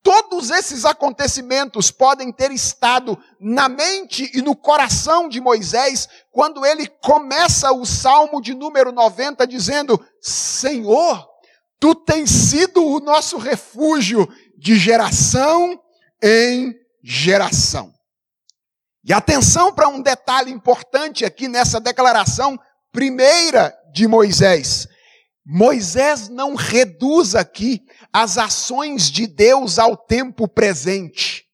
Todos 0.02 0.50
esses 0.50 0.86
acontecimentos 0.86 1.90
podem 1.90 2.32
ter 2.32 2.50
estado 2.50 3.18
na 3.38 3.68
mente 3.68 4.30
e 4.32 4.40
no 4.40 4.56
coração 4.56 5.28
de 5.28 5.40
Moisés 5.40 6.08
quando 6.30 6.64
ele 6.64 6.86
começa 6.86 7.70
o 7.70 7.84
salmo 7.84 8.40
de 8.40 8.54
número 8.54 8.92
90 8.92 9.46
dizendo: 9.46 10.02
Senhor, 10.20 11.28
tu 11.78 11.94
tens 11.94 12.30
sido 12.30 12.84
o 12.84 13.00
nosso 13.00 13.36
refúgio 13.36 14.26
de 14.56 14.76
geração 14.76 15.78
em 16.22 16.74
geração. 17.02 17.92
E 19.04 19.12
atenção 19.12 19.72
para 19.72 19.88
um 19.88 20.00
detalhe 20.00 20.50
importante 20.50 21.24
aqui 21.24 21.48
nessa 21.48 21.80
declaração 21.80 22.58
primeira 22.92 23.74
de 23.92 24.06
Moisés. 24.06 24.86
Moisés 25.44 26.28
não 26.28 26.54
reduz 26.54 27.34
aqui 27.34 27.82
as 28.12 28.38
ações 28.38 29.10
de 29.10 29.26
Deus 29.26 29.78
ao 29.78 29.96
tempo 29.96 30.46
presente. 30.46 31.44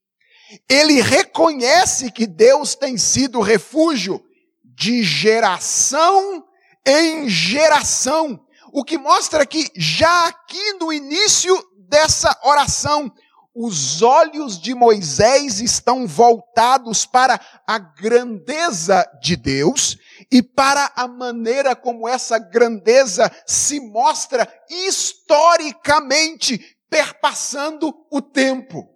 Ele 0.69 1.01
reconhece 1.01 2.11
que 2.11 2.27
Deus 2.27 2.75
tem 2.75 2.97
sido 2.97 3.41
refúgio 3.41 4.23
de 4.65 5.03
geração 5.03 6.45
em 6.87 7.29
geração, 7.29 8.41
o 8.73 8.85
que 8.85 8.97
mostra 8.97 9.45
que 9.45 9.69
já 9.75 10.27
aqui 10.27 10.75
no 10.75 10.93
início 10.93 11.57
dessa 11.89 12.39
oração, 12.45 13.11
os 13.55 14.03
olhos 14.03 14.61
de 14.61 14.75
Moisés 14.75 15.61
estão 15.61 16.07
voltados 16.07 17.07
para 17.07 17.41
a 17.67 17.79
grandeza 17.79 19.05
de 19.23 19.35
Deus 19.35 19.97
e 20.31 20.43
para 20.43 20.93
a 20.97 21.07
maneira 21.07 21.77
como 21.77 22.09
essa 22.09 22.39
grandeza 22.39 23.31
se 23.47 23.81
mostra 23.81 24.49
historicamente, 24.69 26.77
perpassando 26.89 27.95
o 28.11 28.21
tempo. 28.21 28.89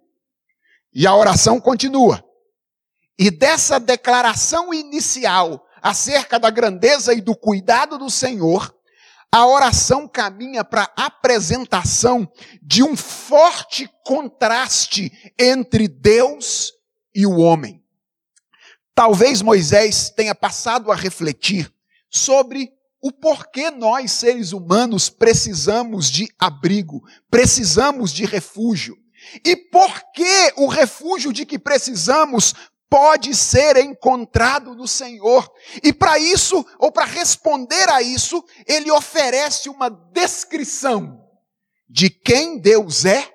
E 0.93 1.07
a 1.07 1.15
oração 1.15 1.59
continua. 1.59 2.23
E 3.17 3.31
dessa 3.31 3.79
declaração 3.79 4.73
inicial 4.73 5.65
acerca 5.81 6.39
da 6.39 6.49
grandeza 6.49 7.13
e 7.13 7.21
do 7.21 7.35
cuidado 7.35 7.97
do 7.97 8.09
Senhor, 8.09 8.75
a 9.31 9.47
oração 9.47 10.07
caminha 10.07 10.63
para 10.63 10.91
a 10.97 11.05
apresentação 11.05 12.29
de 12.61 12.83
um 12.83 12.97
forte 12.97 13.89
contraste 14.05 15.11
entre 15.39 15.87
Deus 15.87 16.73
e 17.15 17.25
o 17.25 17.37
homem. 17.37 17.80
Talvez 19.01 19.41
Moisés 19.41 20.11
tenha 20.11 20.35
passado 20.35 20.91
a 20.91 20.95
refletir 20.95 21.73
sobre 22.07 22.71
o 23.01 23.11
porquê 23.11 23.71
nós, 23.71 24.11
seres 24.11 24.51
humanos, 24.51 25.09
precisamos 25.09 26.07
de 26.07 26.31
abrigo, 26.37 27.01
precisamos 27.27 28.13
de 28.13 28.25
refúgio. 28.25 28.95
E 29.43 29.55
por 29.55 29.91
que 30.13 30.53
o 30.55 30.67
refúgio 30.67 31.33
de 31.33 31.47
que 31.47 31.57
precisamos 31.57 32.53
pode 32.87 33.33
ser 33.33 33.77
encontrado 33.77 34.75
no 34.75 34.87
Senhor. 34.87 35.51
E 35.81 35.91
para 35.91 36.19
isso, 36.19 36.63
ou 36.77 36.91
para 36.91 37.05
responder 37.05 37.89
a 37.89 38.03
isso, 38.03 38.45
ele 38.67 38.91
oferece 38.91 39.67
uma 39.67 39.89
descrição 39.89 41.27
de 41.89 42.07
quem 42.07 42.59
Deus 42.59 43.03
é 43.03 43.33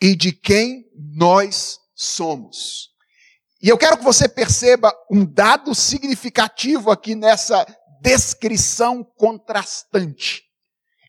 e 0.00 0.14
de 0.14 0.30
quem 0.30 0.84
nós 0.94 1.80
somos. 1.92 2.89
E 3.62 3.68
eu 3.68 3.76
quero 3.76 3.98
que 3.98 4.04
você 4.04 4.28
perceba 4.28 4.92
um 5.10 5.24
dado 5.24 5.74
significativo 5.74 6.90
aqui 6.90 7.14
nessa 7.14 7.66
descrição 8.00 9.04
contrastante. 9.04 10.44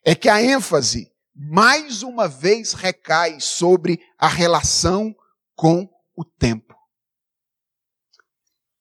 É 0.03 0.13
que 0.13 0.27
a 0.27 0.41
ênfase, 0.41 1.09
mais 1.33 2.03
uma 2.03 2.27
vez, 2.27 2.73
recai 2.73 3.39
sobre 3.39 4.01
a 4.17 4.27
relação 4.27 5.15
com 5.55 5.89
o 6.15 6.25
tempo. 6.25 6.75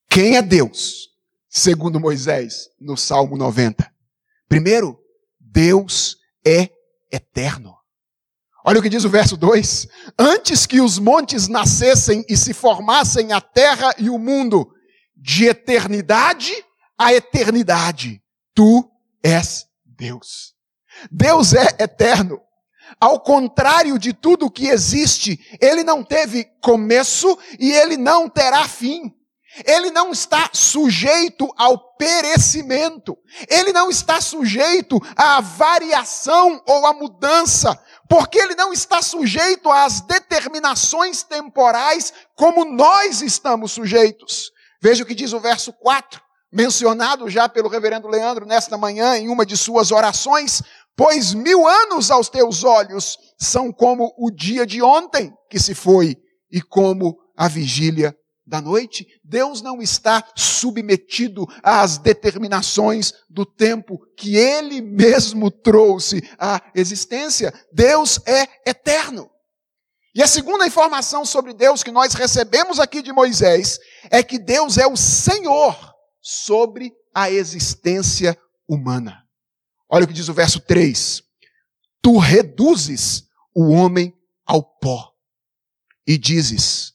Quem 0.09 0.37
é 0.37 0.43
Deus? 0.43 1.09
Segundo 1.49 2.01
Moisés, 2.01 2.69
no 2.81 2.97
Salmo 2.97 3.37
90. 3.37 3.89
Primeiro, 4.49 4.99
Deus 5.39 6.17
é 6.45 6.71
eterno. 7.13 7.80
Olha 8.65 8.79
o 8.79 8.83
que 8.83 8.89
diz 8.89 9.05
o 9.05 9.11
verso 9.11 9.37
2: 9.37 9.89
Antes 10.19 10.67
que 10.67 10.81
os 10.81 10.99
montes 10.99 11.49
nascessem 11.49 12.25
e 12.29 12.37
se 12.37 12.53
formassem 12.53 13.33
a 13.33 13.41
terra 13.41 13.95
e 13.99 14.11
o 14.11 14.19
mundo, 14.19 14.71
de 15.17 15.47
eternidade 15.47 16.53
a 17.01 17.15
eternidade, 17.15 18.23
tu 18.55 18.87
és 19.25 19.67
Deus. 19.87 20.55
Deus 21.11 21.55
é 21.55 21.83
eterno. 21.83 22.39
Ao 23.01 23.19
contrário 23.19 23.99
de 23.99 24.13
tudo 24.13 24.51
que 24.51 24.69
existe, 24.69 25.41
ele 25.63 25.83
não 25.83 26.05
teve 26.05 26.45
começo 26.63 27.39
e 27.59 27.73
ele 27.73 27.97
não 27.97 28.29
terá 28.29 28.69
fim. 28.69 29.15
Ele 29.65 29.91
não 29.91 30.13
está 30.13 30.51
sujeito 30.53 31.51
ao 31.57 31.97
perecimento. 31.97 33.17
Ele 33.49 33.73
não 33.73 33.89
está 33.89 34.21
sujeito 34.21 35.01
à 35.17 35.41
variação 35.41 36.63
ou 36.67 36.87
à 36.87 36.93
mudança, 36.93 37.83
porque 38.11 38.41
ele 38.41 38.57
não 38.57 38.73
está 38.73 39.01
sujeito 39.01 39.71
às 39.71 40.01
determinações 40.01 41.23
temporais 41.23 42.13
como 42.35 42.65
nós 42.65 43.23
estamos 43.23 43.71
sujeitos. 43.71 44.51
Veja 44.83 45.05
o 45.05 45.07
que 45.07 45.15
diz 45.15 45.33
o 45.33 45.39
verso 45.39 45.73
4, 45.75 46.21
mencionado 46.53 47.31
já 47.31 47.49
pelo 47.49 47.69
reverendo 47.69 48.09
Leandro 48.09 48.45
nesta 48.45 48.77
manhã 48.77 49.17
em 49.17 49.29
uma 49.29 49.47
de 49.47 49.57
suas 49.57 49.93
orações, 49.93 50.61
pois 50.97 51.33
mil 51.33 51.69
anos 51.69 52.11
aos 52.11 52.29
teus 52.29 52.65
olhos 52.65 53.17
são 53.39 53.73
como 53.73 54.13
o 54.19 54.29
dia 54.29 54.67
de 54.67 54.83
ontem 54.83 55.33
que 55.49 55.61
se 55.61 55.73
foi 55.73 56.17
e 56.51 56.61
como 56.61 57.17
a 57.37 57.47
vigília 57.47 58.13
da 58.51 58.61
noite, 58.61 59.07
Deus 59.23 59.63
não 59.63 59.81
está 59.81 60.27
submetido 60.35 61.47
às 61.63 61.99
determinações 61.99 63.15
do 63.29 63.47
tempo 63.47 64.05
que 64.17 64.35
Ele 64.37 64.81
mesmo 64.81 65.53
trouxe 65.53 66.21
à 66.37 66.61
existência. 66.75 67.55
Deus 67.73 68.19
é 68.27 68.49
eterno. 68.69 69.31
E 70.13 70.21
a 70.21 70.27
segunda 70.27 70.67
informação 70.67 71.25
sobre 71.25 71.55
Deus 71.55 71.85
que 71.85 71.93
nós 71.93 72.13
recebemos 72.13 72.81
aqui 72.81 73.01
de 73.01 73.13
Moisés 73.13 73.79
é 74.11 74.21
que 74.21 74.37
Deus 74.37 74.77
é 74.77 74.87
o 74.87 74.97
Senhor 74.97 75.95
sobre 76.21 76.93
a 77.15 77.31
existência 77.31 78.37
humana. 78.69 79.23
Olha 79.89 80.05
o 80.05 80.09
que 80.09 80.13
diz 80.13 80.29
o 80.29 80.35
verso 80.35 80.59
3. 80.59 81.23
Tu 82.03 82.19
reduzes 82.19 83.29
o 83.55 83.69
homem 83.69 84.13
ao 84.45 84.61
pó 84.61 85.13
e 86.05 86.19
dizes: 86.19 86.95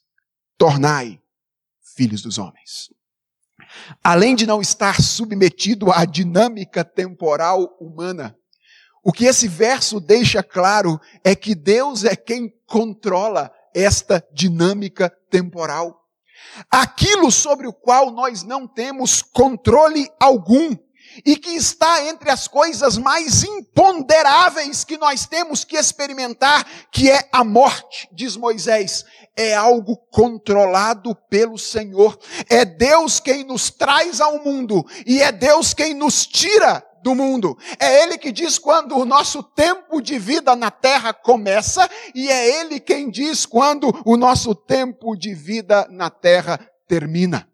tornai 0.57 1.21
filhos 1.95 2.21
dos 2.21 2.37
homens. 2.37 2.89
Além 4.03 4.35
de 4.35 4.45
não 4.45 4.61
estar 4.61 5.01
submetido 5.01 5.91
à 5.91 6.05
dinâmica 6.05 6.83
temporal 6.83 7.75
humana, 7.79 8.37
o 9.03 9.11
que 9.11 9.25
esse 9.25 9.47
verso 9.47 9.99
deixa 9.99 10.41
claro 10.41 10.99
é 11.23 11.35
que 11.35 11.53
Deus 11.53 12.03
é 12.03 12.15
quem 12.15 12.51
controla 12.65 13.51
esta 13.73 14.25
dinâmica 14.33 15.09
temporal. 15.29 16.01
Aquilo 16.71 17.31
sobre 17.31 17.67
o 17.67 17.73
qual 17.73 18.11
nós 18.11 18.43
não 18.43 18.67
temos 18.67 19.21
controle 19.21 20.09
algum 20.19 20.75
e 21.25 21.35
que 21.35 21.51
está 21.51 22.05
entre 22.05 22.31
as 22.31 22.47
coisas 22.47 22.97
mais 22.97 23.43
imponderáveis 23.43 24.83
que 24.83 24.97
nós 24.97 25.25
temos 25.25 25.63
que 25.63 25.77
experimentar, 25.77 26.65
que 26.91 27.09
é 27.09 27.29
a 27.31 27.43
morte, 27.43 28.07
diz 28.11 28.35
Moisés 28.35 29.05
é 29.35 29.53
algo 29.53 29.97
controlado 30.09 31.13
pelo 31.29 31.57
Senhor. 31.57 32.17
É 32.49 32.63
Deus 32.63 33.19
quem 33.19 33.43
nos 33.43 33.69
traz 33.69 34.21
ao 34.21 34.43
mundo 34.43 34.85
e 35.05 35.21
é 35.21 35.31
Deus 35.31 35.73
quem 35.73 35.93
nos 35.93 36.25
tira 36.25 36.83
do 37.03 37.13
mundo. 37.13 37.57
É 37.79 38.03
Ele 38.03 38.17
que 38.17 38.31
diz 38.31 38.57
quando 38.57 38.97
o 38.97 39.05
nosso 39.05 39.43
tempo 39.43 40.01
de 40.01 40.17
vida 40.17 40.55
na 40.55 40.71
terra 40.71 41.13
começa 41.13 41.89
e 42.13 42.29
é 42.29 42.61
Ele 42.61 42.79
quem 42.79 43.09
diz 43.09 43.45
quando 43.45 43.93
o 44.05 44.15
nosso 44.15 44.55
tempo 44.55 45.15
de 45.15 45.33
vida 45.33 45.87
na 45.91 46.09
terra 46.09 46.59
termina. 46.87 47.47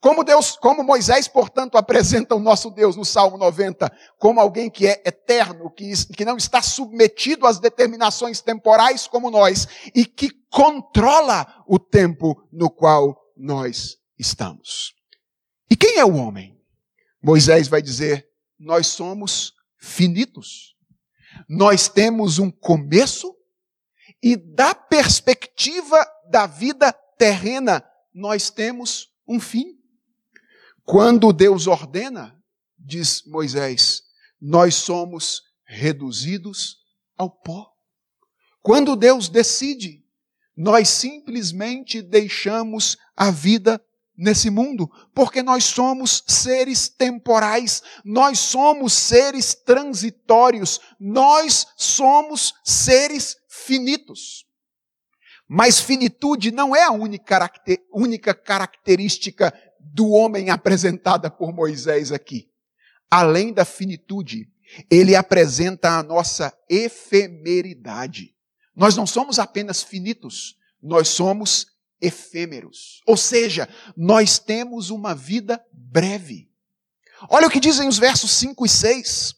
Como 0.00 0.24
Deus, 0.24 0.56
como 0.56 0.82
Moisés, 0.82 1.28
portanto, 1.28 1.76
apresenta 1.76 2.34
o 2.34 2.40
nosso 2.40 2.70
Deus 2.70 2.96
no 2.96 3.04
Salmo 3.04 3.36
90 3.36 3.92
como 4.18 4.40
alguém 4.40 4.70
que 4.70 4.86
é 4.86 5.02
eterno, 5.04 5.70
que, 5.70 5.92
que 6.06 6.24
não 6.24 6.38
está 6.38 6.62
submetido 6.62 7.46
às 7.46 7.58
determinações 7.58 8.40
temporais 8.40 9.06
como 9.06 9.30
nós 9.30 9.68
e 9.94 10.06
que 10.06 10.30
controla 10.48 11.62
o 11.66 11.78
tempo 11.78 12.42
no 12.50 12.70
qual 12.70 13.20
nós 13.36 13.98
estamos. 14.18 14.94
E 15.70 15.76
quem 15.76 15.98
é 15.98 16.04
o 16.04 16.16
homem? 16.16 16.58
Moisés 17.22 17.68
vai 17.68 17.82
dizer: 17.82 18.26
nós 18.58 18.86
somos 18.86 19.52
finitos. 19.78 20.74
Nós 21.48 21.88
temos 21.88 22.38
um 22.38 22.50
começo 22.50 23.34
e 24.22 24.36
da 24.36 24.74
perspectiva 24.74 26.04
da 26.28 26.46
vida 26.46 26.92
terrena, 27.16 27.84
nós 28.12 28.50
temos 28.50 29.10
um 29.26 29.38
fim. 29.38 29.79
Quando 30.90 31.32
Deus 31.32 31.68
ordena, 31.68 32.36
diz 32.76 33.22
Moisés, 33.24 34.02
nós 34.40 34.74
somos 34.74 35.40
reduzidos 35.64 36.78
ao 37.16 37.30
pó. 37.30 37.70
Quando 38.60 38.96
Deus 38.96 39.28
decide, 39.28 40.04
nós 40.56 40.88
simplesmente 40.88 42.02
deixamos 42.02 42.98
a 43.16 43.30
vida 43.30 43.80
nesse 44.18 44.50
mundo, 44.50 44.90
porque 45.14 45.44
nós 45.44 45.62
somos 45.62 46.24
seres 46.26 46.88
temporais, 46.88 47.84
nós 48.04 48.40
somos 48.40 48.92
seres 48.92 49.54
transitórios, 49.54 50.80
nós 50.98 51.68
somos 51.76 52.52
seres 52.64 53.36
finitos. 53.48 54.44
Mas 55.48 55.78
finitude 55.78 56.50
não 56.50 56.74
é 56.74 56.82
a 56.82 56.90
única, 56.90 57.24
caracter, 57.26 57.78
única 57.92 58.34
característica 58.34 59.54
do 59.80 60.10
homem 60.10 60.50
apresentada 60.50 61.30
por 61.30 61.52
Moisés 61.52 62.12
aqui. 62.12 62.48
Além 63.10 63.52
da 63.52 63.64
finitude, 63.64 64.48
ele 64.90 65.16
apresenta 65.16 65.98
a 65.98 66.02
nossa 66.02 66.52
efemeridade. 66.68 68.34
Nós 68.74 68.96
não 68.96 69.06
somos 69.06 69.38
apenas 69.38 69.82
finitos, 69.82 70.56
nós 70.82 71.08
somos 71.08 71.66
efêmeros. 72.00 73.02
Ou 73.06 73.16
seja, 73.16 73.68
nós 73.96 74.38
temos 74.38 74.90
uma 74.90 75.14
vida 75.14 75.62
breve. 75.72 76.48
Olha 77.28 77.46
o 77.46 77.50
que 77.50 77.60
dizem 77.60 77.88
os 77.88 77.98
versos 77.98 78.30
5 78.32 78.64
e 78.64 78.68
6. 78.68 79.34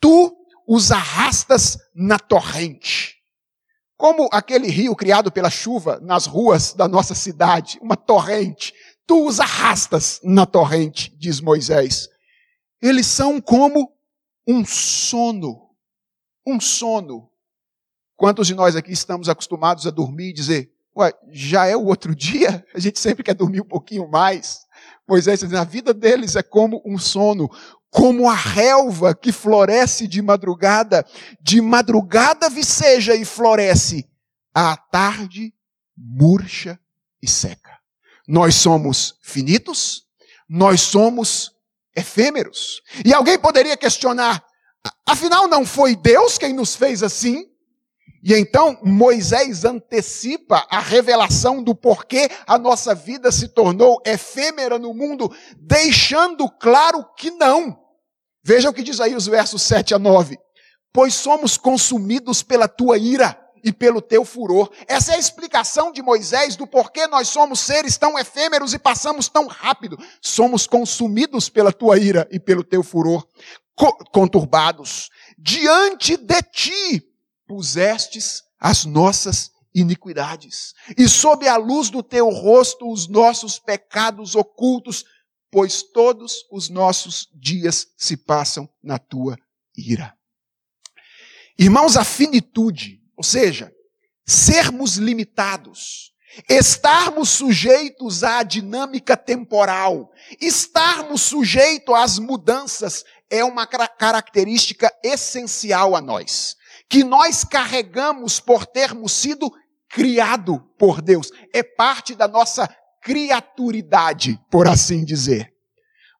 Tu 0.00 0.36
os 0.66 0.92
arrastas 0.92 1.78
na 1.94 2.18
torrente. 2.18 3.16
Como 3.96 4.28
aquele 4.30 4.68
rio 4.68 4.94
criado 4.94 5.32
pela 5.32 5.48
chuva 5.48 5.98
nas 6.02 6.26
ruas 6.26 6.74
da 6.74 6.86
nossa 6.86 7.14
cidade, 7.14 7.78
uma 7.80 7.96
torrente. 7.96 8.74
Tu 9.06 9.26
os 9.26 9.38
arrastas 9.40 10.20
na 10.22 10.44
torrente, 10.44 11.14
diz 11.16 11.40
Moisés. 11.40 12.08
Eles 12.82 13.06
são 13.06 13.40
como 13.40 13.92
um 14.46 14.64
sono. 14.64 15.70
Um 16.46 16.60
sono. 16.60 17.30
Quantos 18.16 18.46
de 18.46 18.54
nós 18.54 18.74
aqui 18.74 18.92
estamos 18.92 19.28
acostumados 19.28 19.86
a 19.86 19.90
dormir 19.90 20.30
e 20.30 20.32
dizer, 20.32 20.72
Ué, 20.96 21.12
já 21.30 21.66
é 21.66 21.76
o 21.76 21.84
outro 21.84 22.14
dia? 22.16 22.64
A 22.74 22.80
gente 22.80 22.98
sempre 22.98 23.22
quer 23.22 23.34
dormir 23.34 23.60
um 23.60 23.68
pouquinho 23.68 24.08
mais. 24.10 24.60
Moisés 25.06 25.40
diz, 25.40 25.52
a 25.52 25.64
vida 25.64 25.92
deles 25.92 26.34
é 26.34 26.42
como 26.42 26.82
um 26.84 26.98
sono, 26.98 27.48
como 27.90 28.28
a 28.28 28.34
relva 28.34 29.14
que 29.14 29.30
floresce 29.30 30.08
de 30.08 30.20
madrugada, 30.20 31.06
de 31.40 31.60
madrugada 31.60 32.48
viceja 32.48 33.14
e 33.14 33.24
floresce, 33.24 34.08
à 34.52 34.76
tarde 34.76 35.54
murcha 35.96 36.78
e 37.22 37.28
seca. 37.28 37.75
Nós 38.26 38.56
somos 38.56 39.14
finitos, 39.22 40.02
nós 40.48 40.80
somos 40.80 41.52
efêmeros. 41.96 42.82
E 43.04 43.14
alguém 43.14 43.38
poderia 43.38 43.76
questionar: 43.76 44.44
afinal, 45.06 45.48
não 45.48 45.64
foi 45.64 45.94
Deus 45.94 46.36
quem 46.36 46.52
nos 46.52 46.74
fez 46.74 47.02
assim? 47.02 47.44
E 48.22 48.34
então 48.34 48.76
Moisés 48.82 49.64
antecipa 49.64 50.66
a 50.68 50.80
revelação 50.80 51.62
do 51.62 51.76
porquê 51.76 52.28
a 52.44 52.58
nossa 52.58 52.92
vida 52.92 53.30
se 53.30 53.46
tornou 53.46 54.02
efêmera 54.04 54.80
no 54.80 54.92
mundo, 54.92 55.32
deixando 55.56 56.50
claro 56.50 57.06
que 57.16 57.30
não. 57.30 57.78
Veja 58.42 58.68
o 58.68 58.72
que 58.72 58.82
diz 58.82 59.00
aí 59.00 59.14
os 59.14 59.26
versos 59.26 59.62
7 59.62 59.94
a 59.94 59.98
9. 59.98 60.36
Pois 60.92 61.14
somos 61.14 61.56
consumidos 61.56 62.42
pela 62.42 62.66
tua 62.66 62.98
ira 62.98 63.38
e 63.66 63.72
pelo 63.72 64.00
teu 64.00 64.24
furor. 64.24 64.70
Essa 64.86 65.12
é 65.12 65.16
a 65.16 65.18
explicação 65.18 65.90
de 65.90 66.00
Moisés 66.00 66.54
do 66.54 66.68
porquê 66.68 67.08
nós 67.08 67.26
somos 67.26 67.58
seres 67.58 67.98
tão 67.98 68.16
efêmeros 68.16 68.72
e 68.72 68.78
passamos 68.78 69.28
tão 69.28 69.48
rápido. 69.48 69.98
Somos 70.22 70.68
consumidos 70.68 71.48
pela 71.48 71.72
tua 71.72 71.98
ira 71.98 72.28
e 72.30 72.38
pelo 72.38 72.62
teu 72.62 72.84
furor, 72.84 73.26
conturbados. 74.12 75.10
Diante 75.36 76.16
de 76.16 76.42
ti 76.42 77.02
pusestes 77.44 78.44
as 78.60 78.84
nossas 78.84 79.50
iniquidades, 79.74 80.72
e 80.96 81.06
sob 81.06 81.46
a 81.46 81.56
luz 81.56 81.90
do 81.90 82.02
teu 82.02 82.30
rosto 82.30 82.90
os 82.90 83.08
nossos 83.08 83.58
pecados 83.58 84.34
ocultos, 84.34 85.04
pois 85.50 85.82
todos 85.82 86.46
os 86.50 86.70
nossos 86.70 87.28
dias 87.34 87.88
se 87.98 88.16
passam 88.16 88.66
na 88.82 88.98
tua 88.98 89.36
ira. 89.76 90.14
Irmãos, 91.58 91.96
a 91.96 92.04
finitude 92.04 93.05
ou 93.16 93.24
seja, 93.24 93.72
sermos 94.26 94.96
limitados, 94.96 96.12
estarmos 96.48 97.30
sujeitos 97.30 98.22
à 98.22 98.42
dinâmica 98.42 99.16
temporal, 99.16 100.10
estarmos 100.40 101.22
sujeitos 101.22 101.94
às 101.94 102.18
mudanças 102.18 103.04
é 103.30 103.42
uma 103.44 103.66
característica 103.66 104.92
essencial 105.02 105.96
a 105.96 106.00
nós, 106.00 106.56
que 106.88 107.02
nós 107.02 107.44
carregamos 107.44 108.38
por 108.38 108.66
termos 108.66 109.12
sido 109.12 109.50
criado 109.88 110.60
por 110.78 111.00
Deus, 111.00 111.30
é 111.52 111.62
parte 111.62 112.14
da 112.14 112.28
nossa 112.28 112.68
criaturidade, 113.02 114.38
por 114.50 114.68
assim 114.68 115.04
dizer. 115.04 115.52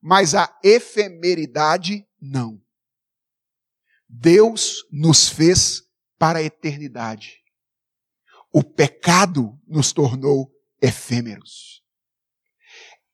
Mas 0.00 0.34
a 0.34 0.56
efemeridade 0.62 2.04
não. 2.20 2.60
Deus 4.08 4.84
nos 4.92 5.28
fez 5.28 5.82
para 6.18 6.38
a 6.38 6.42
eternidade. 6.42 7.38
O 8.52 8.62
pecado 8.62 9.58
nos 9.66 9.92
tornou 9.92 10.50
efêmeros. 10.80 11.82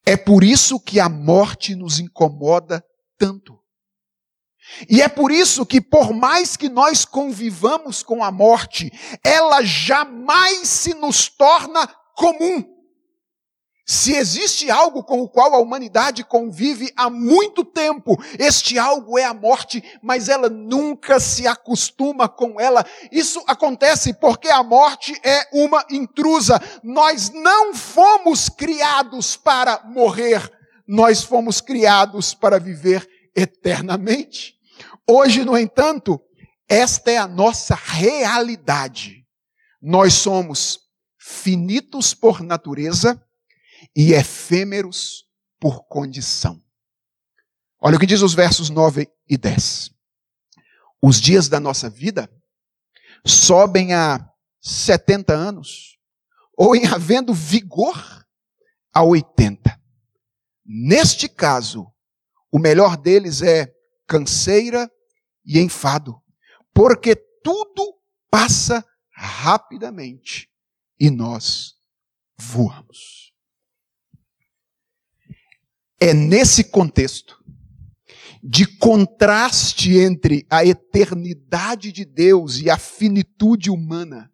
É 0.05 0.17
por 0.17 0.43
isso 0.43 0.81
que 0.81 0.99
a 0.99 1.09
morte 1.09 1.75
nos 1.75 2.01
incomoda 2.01 2.85
tanto. 3.17 3.63
E 4.89 5.03
é 5.03 5.09
por 5.09 5.31
isso 5.31 5.67
que, 5.67 5.81
por 5.81 6.13
mais 6.13 6.57
que 6.57 6.69
nós 6.69 7.05
convivamos 7.05 8.03
com 8.03 8.23
a 8.23 8.31
morte, 8.31 8.91
ela 9.25 9.63
jamais 9.63 10.69
se 10.69 10.95
nos 10.95 11.29
torna 11.29 11.87
comum. 12.17 12.72
Se 13.93 14.17
existe 14.17 14.71
algo 14.71 15.05
com 15.05 15.21
o 15.21 15.29
qual 15.29 15.55
a 15.55 15.59
humanidade 15.59 16.25
convive 16.25 16.91
há 16.97 17.11
muito 17.11 17.63
tempo, 17.63 18.17
este 18.39 18.79
algo 18.79 19.19
é 19.19 19.25
a 19.27 19.35
morte, 19.35 19.85
mas 20.01 20.31
ela 20.31 20.49
nunca 20.49 21.21
se 21.21 21.47
acostuma 21.47 22.27
com 22.27 22.59
ela. 22.59 22.87
Isso 23.13 23.45
acontece 23.47 24.15
porque 24.15 24.49
a 24.49 24.63
morte 24.63 25.13
é 25.23 25.47
uma 25.53 25.85
intrusa. 25.91 26.59
Nós 26.83 27.29
não 27.35 27.75
fomos 27.75 28.49
criados 28.49 29.37
para 29.37 29.83
morrer, 29.85 30.51
nós 30.89 31.23
fomos 31.23 31.61
criados 31.61 32.33
para 32.33 32.59
viver 32.59 33.07
eternamente. 33.37 34.55
Hoje, 35.07 35.45
no 35.45 35.57
entanto, 35.57 36.19
esta 36.67 37.11
é 37.11 37.19
a 37.19 37.29
nossa 37.29 37.75
realidade. 37.75 39.27
Nós 39.83 40.15
somos 40.15 40.81
finitos 41.19 42.15
por 42.15 42.41
natureza 42.41 43.23
e 43.95 44.13
efêmeros 44.13 45.25
por 45.61 45.85
condição. 45.85 46.63
Olha 47.81 47.97
o 47.97 48.01
que 48.01 48.07
diz 48.07 48.23
os 48.23 48.35
versos 48.35 48.71
9 48.71 49.09
e 49.29 49.37
10. 49.37 49.91
Os 51.01 51.21
dias 51.21 51.49
da 51.49 51.59
nossa 51.59 51.91
vida 51.91 52.31
sobem 53.27 53.93
a 53.93 54.29
70 54.61 55.33
anos, 55.33 55.99
ou 56.57 56.77
em 56.77 56.87
havendo 56.87 57.35
vigor 57.35 58.25
a 58.93 59.03
80. 59.03 59.81
Neste 60.65 61.29
caso, 61.29 61.93
o 62.53 62.59
melhor 62.59 62.97
deles 62.97 63.43
é 63.43 63.75
canseira 64.07 64.91
e 65.45 65.59
enfado, 65.59 66.23
porque 66.73 67.17
tudo 67.17 67.99
passa 68.31 68.85
rapidamente 69.11 70.49
e 71.01 71.11
nós 71.11 71.75
voamos. 72.39 73.32
É 76.05 76.13
nesse 76.13 76.65
contexto 76.65 77.41
de 78.43 78.67
contraste 78.67 79.97
entre 79.97 80.45
a 80.51 80.65
eternidade 80.65 81.93
de 81.93 82.05
Deus 82.05 82.59
e 82.61 82.69
a 82.69 82.77
finitude 82.77 83.71
humana 83.71 84.29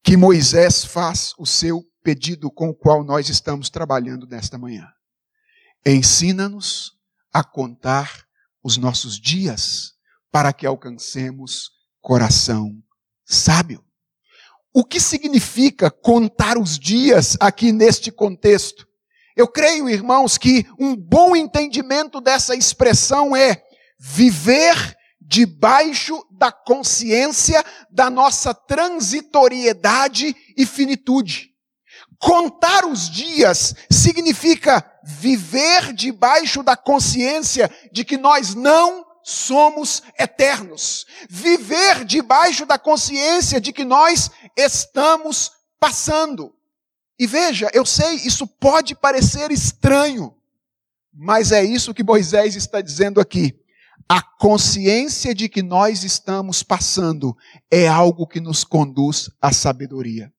que 0.00 0.16
Moisés 0.16 0.84
faz 0.84 1.34
o 1.36 1.44
seu 1.44 1.82
pedido 2.04 2.48
com 2.52 2.68
o 2.68 2.74
qual 2.74 3.02
nós 3.02 3.28
estamos 3.28 3.68
trabalhando 3.68 4.28
nesta 4.28 4.56
manhã. 4.56 4.86
Ensina-nos 5.84 6.92
a 7.32 7.42
contar 7.42 8.24
os 8.62 8.76
nossos 8.76 9.18
dias 9.18 9.94
para 10.30 10.52
que 10.52 10.64
alcancemos 10.64 11.72
coração 12.00 12.80
sábio. 13.24 13.84
O 14.72 14.84
que 14.84 15.00
significa 15.00 15.90
contar 15.90 16.56
os 16.56 16.78
dias 16.78 17.36
aqui 17.40 17.72
neste 17.72 18.12
contexto? 18.12 18.86
Eu 19.36 19.48
creio, 19.48 19.88
irmãos, 19.88 20.36
que 20.36 20.66
um 20.78 20.94
bom 20.94 21.34
entendimento 21.34 22.20
dessa 22.20 22.54
expressão 22.54 23.34
é 23.34 23.62
viver 23.98 24.96
debaixo 25.20 26.26
da 26.30 26.52
consciência 26.52 27.64
da 27.90 28.10
nossa 28.10 28.52
transitoriedade 28.52 30.36
e 30.56 30.66
finitude. 30.66 31.50
Contar 32.18 32.84
os 32.84 33.10
dias 33.10 33.74
significa 33.90 34.84
viver 35.02 35.92
debaixo 35.92 36.62
da 36.62 36.76
consciência 36.76 37.70
de 37.90 38.04
que 38.04 38.16
nós 38.16 38.54
não 38.54 39.04
somos 39.24 40.02
eternos. 40.18 41.06
Viver 41.28 42.04
debaixo 42.04 42.66
da 42.66 42.78
consciência 42.78 43.60
de 43.60 43.72
que 43.72 43.84
nós 43.84 44.30
estamos 44.56 45.50
passando. 45.80 46.54
E 47.22 47.26
veja, 47.28 47.70
eu 47.72 47.86
sei, 47.86 48.16
isso 48.16 48.48
pode 48.48 48.96
parecer 48.96 49.52
estranho, 49.52 50.34
mas 51.14 51.52
é 51.52 51.62
isso 51.62 51.94
que 51.94 52.02
Moisés 52.02 52.56
está 52.56 52.80
dizendo 52.80 53.20
aqui. 53.20 53.54
A 54.08 54.20
consciência 54.20 55.32
de 55.32 55.48
que 55.48 55.62
nós 55.62 56.02
estamos 56.02 56.64
passando 56.64 57.36
é 57.70 57.86
algo 57.86 58.26
que 58.26 58.40
nos 58.40 58.64
conduz 58.64 59.30
à 59.40 59.52
sabedoria. 59.52 60.32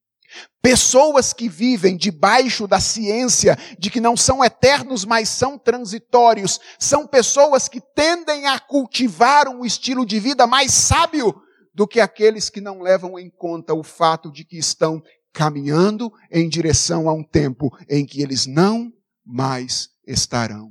Pessoas 0.60 1.32
que 1.32 1.48
vivem 1.48 1.96
debaixo 1.96 2.66
da 2.66 2.78
ciência 2.78 3.56
de 3.78 3.88
que 3.88 3.98
não 3.98 4.14
são 4.14 4.44
eternos, 4.44 5.06
mas 5.06 5.30
são 5.30 5.56
transitórios, 5.56 6.60
são 6.78 7.06
pessoas 7.06 7.66
que 7.66 7.80
tendem 7.80 8.46
a 8.46 8.60
cultivar 8.60 9.48
um 9.48 9.64
estilo 9.64 10.04
de 10.04 10.20
vida 10.20 10.46
mais 10.46 10.70
sábio 10.70 11.34
do 11.74 11.88
que 11.88 11.98
aqueles 11.98 12.50
que 12.50 12.60
não 12.60 12.82
levam 12.82 13.18
em 13.18 13.30
conta 13.30 13.72
o 13.72 13.82
fato 13.82 14.30
de 14.30 14.44
que 14.44 14.58
estão 14.58 15.02
caminhando 15.34 16.12
em 16.30 16.48
direção 16.48 17.08
a 17.08 17.12
um 17.12 17.24
tempo 17.24 17.76
em 17.90 18.06
que 18.06 18.22
eles 18.22 18.46
não 18.46 18.92
mais 19.26 19.90
estarão 20.06 20.70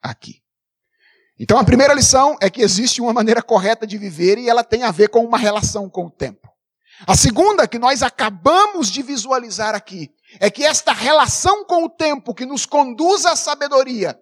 aqui. 0.00 0.36
Então 1.38 1.58
a 1.58 1.64
primeira 1.64 1.92
lição 1.92 2.36
é 2.40 2.48
que 2.48 2.62
existe 2.62 3.00
uma 3.00 3.12
maneira 3.12 3.42
correta 3.42 3.84
de 3.84 3.98
viver 3.98 4.38
e 4.38 4.48
ela 4.48 4.62
tem 4.62 4.84
a 4.84 4.92
ver 4.92 5.08
com 5.08 5.24
uma 5.24 5.36
relação 5.36 5.90
com 5.90 6.06
o 6.06 6.10
tempo. 6.10 6.48
A 7.08 7.16
segunda 7.16 7.66
que 7.66 7.76
nós 7.76 8.04
acabamos 8.04 8.88
de 8.88 9.02
visualizar 9.02 9.74
aqui 9.74 10.10
é 10.38 10.48
que 10.48 10.62
esta 10.62 10.92
relação 10.92 11.64
com 11.64 11.84
o 11.84 11.90
tempo 11.90 12.32
que 12.32 12.46
nos 12.46 12.64
conduz 12.64 13.26
à 13.26 13.34
sabedoria 13.34 14.16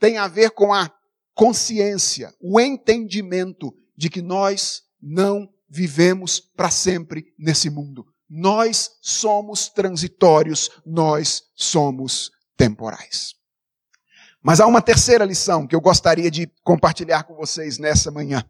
tem 0.00 0.16
a 0.16 0.26
ver 0.26 0.52
com 0.52 0.72
a 0.72 0.90
consciência, 1.34 2.32
o 2.40 2.58
entendimento 2.58 3.74
de 3.94 4.08
que 4.08 4.22
nós 4.22 4.82
não 5.02 5.46
vivemos 5.68 6.40
para 6.40 6.70
sempre 6.70 7.26
nesse 7.38 7.68
mundo. 7.68 8.06
Nós 8.36 8.96
somos 9.00 9.68
transitórios, 9.68 10.68
nós 10.84 11.44
somos 11.54 12.32
temporais. 12.56 13.36
Mas 14.42 14.58
há 14.58 14.66
uma 14.66 14.82
terceira 14.82 15.24
lição 15.24 15.68
que 15.68 15.76
eu 15.76 15.80
gostaria 15.80 16.28
de 16.28 16.50
compartilhar 16.64 17.22
com 17.22 17.36
vocês 17.36 17.78
nessa 17.78 18.10
manhã. 18.10 18.44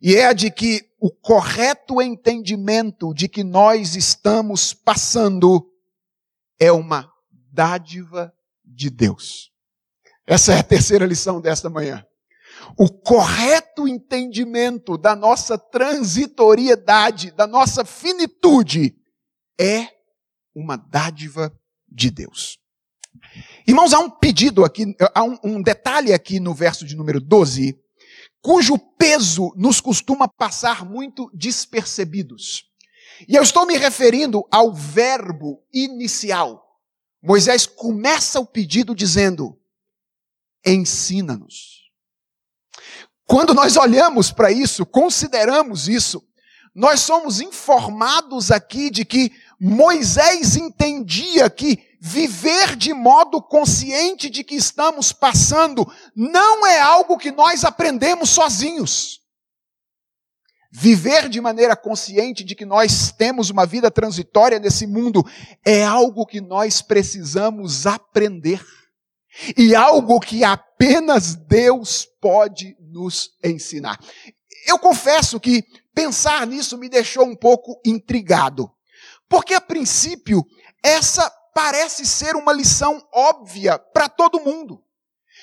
E 0.00 0.16
é 0.16 0.28
a 0.28 0.32
de 0.32 0.50
que 0.50 0.88
o 0.98 1.10
correto 1.10 2.00
entendimento 2.00 3.12
de 3.12 3.28
que 3.28 3.44
nós 3.44 3.96
estamos 3.96 4.72
passando 4.72 5.70
é 6.58 6.72
uma 6.72 7.12
dádiva 7.52 8.32
de 8.64 8.88
Deus. 8.88 9.52
Essa 10.26 10.54
é 10.54 10.60
a 10.60 10.64
terceira 10.64 11.04
lição 11.04 11.38
desta 11.38 11.68
manhã. 11.68 12.02
O 12.78 12.88
correto 12.88 13.86
entendimento 13.86 14.96
da 14.96 15.14
nossa 15.14 15.58
transitoriedade, 15.58 17.30
da 17.32 17.46
nossa 17.46 17.84
finitude, 17.84 19.01
é 19.62 19.88
uma 20.52 20.76
dádiva 20.76 21.56
de 21.88 22.10
Deus. 22.10 22.58
Irmãos, 23.66 23.92
há 23.92 24.00
um 24.00 24.10
pedido 24.10 24.64
aqui, 24.64 24.96
há 25.14 25.22
um, 25.22 25.38
um 25.44 25.62
detalhe 25.62 26.12
aqui 26.12 26.40
no 26.40 26.52
verso 26.52 26.84
de 26.84 26.96
número 26.96 27.20
12, 27.20 27.78
cujo 28.40 28.76
peso 28.98 29.52
nos 29.56 29.80
costuma 29.80 30.26
passar 30.26 30.84
muito 30.84 31.30
despercebidos. 31.32 32.64
E 33.28 33.36
eu 33.36 33.42
estou 33.42 33.64
me 33.64 33.76
referindo 33.76 34.44
ao 34.50 34.74
verbo 34.74 35.62
inicial. 35.72 36.60
Moisés 37.22 37.64
começa 37.64 38.40
o 38.40 38.46
pedido 38.46 38.96
dizendo: 38.96 39.56
ensina-nos. 40.66 41.82
Quando 43.24 43.54
nós 43.54 43.76
olhamos 43.76 44.32
para 44.32 44.50
isso, 44.50 44.84
consideramos 44.84 45.88
isso, 45.88 46.26
nós 46.74 47.00
somos 47.00 47.40
informados 47.40 48.50
aqui 48.50 48.90
de 48.90 49.04
que 49.04 49.30
Moisés 49.64 50.56
entendia 50.56 51.48
que 51.48 51.78
viver 52.00 52.74
de 52.74 52.92
modo 52.92 53.40
consciente 53.40 54.28
de 54.28 54.42
que 54.42 54.56
estamos 54.56 55.12
passando 55.12 55.86
não 56.16 56.66
é 56.66 56.80
algo 56.80 57.16
que 57.16 57.30
nós 57.30 57.64
aprendemos 57.64 58.30
sozinhos. 58.30 59.20
Viver 60.72 61.28
de 61.28 61.40
maneira 61.40 61.76
consciente 61.76 62.42
de 62.42 62.56
que 62.56 62.66
nós 62.66 63.12
temos 63.12 63.50
uma 63.50 63.64
vida 63.64 63.88
transitória 63.88 64.58
nesse 64.58 64.84
mundo 64.84 65.24
é 65.64 65.84
algo 65.84 66.26
que 66.26 66.40
nós 66.40 66.82
precisamos 66.82 67.86
aprender. 67.86 68.60
E 69.56 69.76
algo 69.76 70.18
que 70.18 70.42
apenas 70.42 71.36
Deus 71.36 72.04
pode 72.20 72.76
nos 72.80 73.30
ensinar. 73.44 73.96
Eu 74.66 74.76
confesso 74.76 75.38
que 75.38 75.62
pensar 75.94 76.48
nisso 76.48 76.76
me 76.76 76.88
deixou 76.88 77.24
um 77.24 77.36
pouco 77.36 77.80
intrigado. 77.86 78.68
Porque 79.32 79.54
a 79.54 79.62
princípio, 79.62 80.46
essa 80.82 81.30
parece 81.54 82.04
ser 82.04 82.36
uma 82.36 82.52
lição 82.52 83.02
óbvia 83.10 83.78
para 83.78 84.06
todo 84.06 84.42
mundo. 84.42 84.84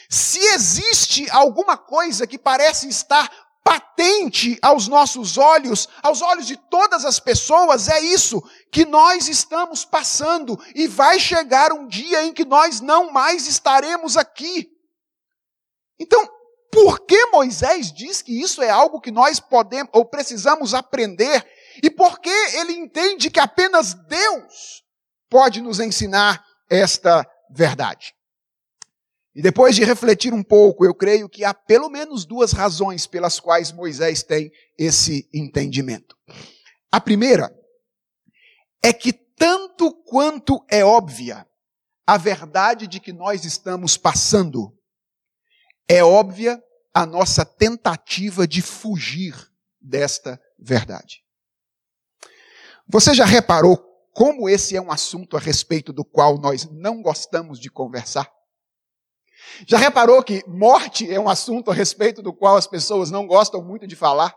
Se 0.08 0.38
existe 0.54 1.28
alguma 1.32 1.76
coisa 1.76 2.28
que 2.28 2.38
parece 2.38 2.88
estar 2.88 3.28
patente 3.64 4.60
aos 4.62 4.88
nossos 4.88 5.40
olhos, 5.40 5.90
aos 6.04 6.22
olhos 6.22 6.46
de 6.46 6.56
todas 6.56 7.04
as 7.04 7.20
pessoas, 7.20 7.88
é 7.88 8.00
isso 8.00 8.44
que 8.72 8.86
nós 8.86 9.28
estamos 9.28 9.84
passando 9.84 10.56
e 10.76 10.88
vai 10.88 11.20
chegar 11.20 11.74
um 11.74 11.88
dia 11.88 12.24
em 12.24 12.32
que 12.32 12.46
nós 12.46 12.80
não 12.82 13.12
mais 13.12 13.48
estaremos 13.48 14.16
aqui. 14.18 14.70
Então, 16.00 16.30
por 16.72 17.00
que 17.00 17.26
Moisés 17.32 17.92
diz 17.92 18.22
que 18.22 18.40
isso 18.40 18.62
é 18.62 18.70
algo 18.70 19.02
que 19.02 19.10
nós 19.10 19.40
podemos 19.40 19.90
ou 19.94 20.06
precisamos 20.06 20.76
aprender? 20.76 21.44
E 21.82 21.90
por 21.90 22.20
que 22.20 22.30
ele 22.30 22.74
entende 22.74 23.30
que 23.30 23.40
apenas 23.40 23.94
Deus 23.94 24.84
pode 25.30 25.62
nos 25.62 25.80
ensinar 25.80 26.44
esta 26.70 27.26
verdade. 27.50 28.14
E 29.36 29.42
depois 29.42 29.76
de 29.76 29.84
refletir 29.84 30.34
um 30.34 30.44
pouco, 30.44 30.86
eu 30.86 30.94
creio 30.94 31.30
que 31.30 31.46
há 31.46 31.54
pelo 31.54 31.90
menos 31.90 32.26
duas 32.26 32.52
razões 32.52 33.06
pelas 33.06 33.40
quais 33.40 33.72
Moisés 33.72 34.24
tem 34.24 34.52
esse 34.78 35.30
entendimento. 35.34 36.18
A 36.92 37.00
primeira 37.00 37.56
é 38.84 38.92
que, 38.92 39.14
tanto 39.14 39.94
quanto 40.04 40.66
é 40.68 40.84
óbvia 40.84 41.48
a 42.06 42.18
verdade 42.18 42.88
de 42.88 43.00
que 43.00 43.14
nós 43.14 43.46
estamos 43.46 43.96
passando, 43.96 44.76
é 45.88 46.04
óbvia 46.04 46.62
a 46.94 47.06
nossa 47.06 47.46
tentativa 47.46 48.48
de 48.48 48.62
fugir 48.62 49.36
desta 49.80 50.42
verdade. 50.58 51.24
Você 52.92 53.14
já 53.14 53.24
reparou 53.24 53.78
como 54.14 54.50
esse 54.50 54.76
é 54.76 54.82
um 54.82 54.92
assunto 54.92 55.38
a 55.38 55.40
respeito 55.40 55.94
do 55.94 56.04
qual 56.04 56.40
nós 56.40 56.68
não 56.72 57.04
gostamos 57.04 57.60
de 57.60 57.70
conversar? 57.70 58.28
Já 59.68 59.78
reparou 59.78 60.24
que 60.24 60.44
morte 60.48 61.12
é 61.12 61.20
um 61.20 61.30
assunto 61.30 61.70
a 61.70 61.74
respeito 61.74 62.24
do 62.24 62.34
qual 62.34 62.58
as 62.58 62.66
pessoas 62.66 63.12
não 63.12 63.28
gostam 63.28 63.64
muito 63.64 63.86
de 63.86 63.96
falar? 63.96 64.34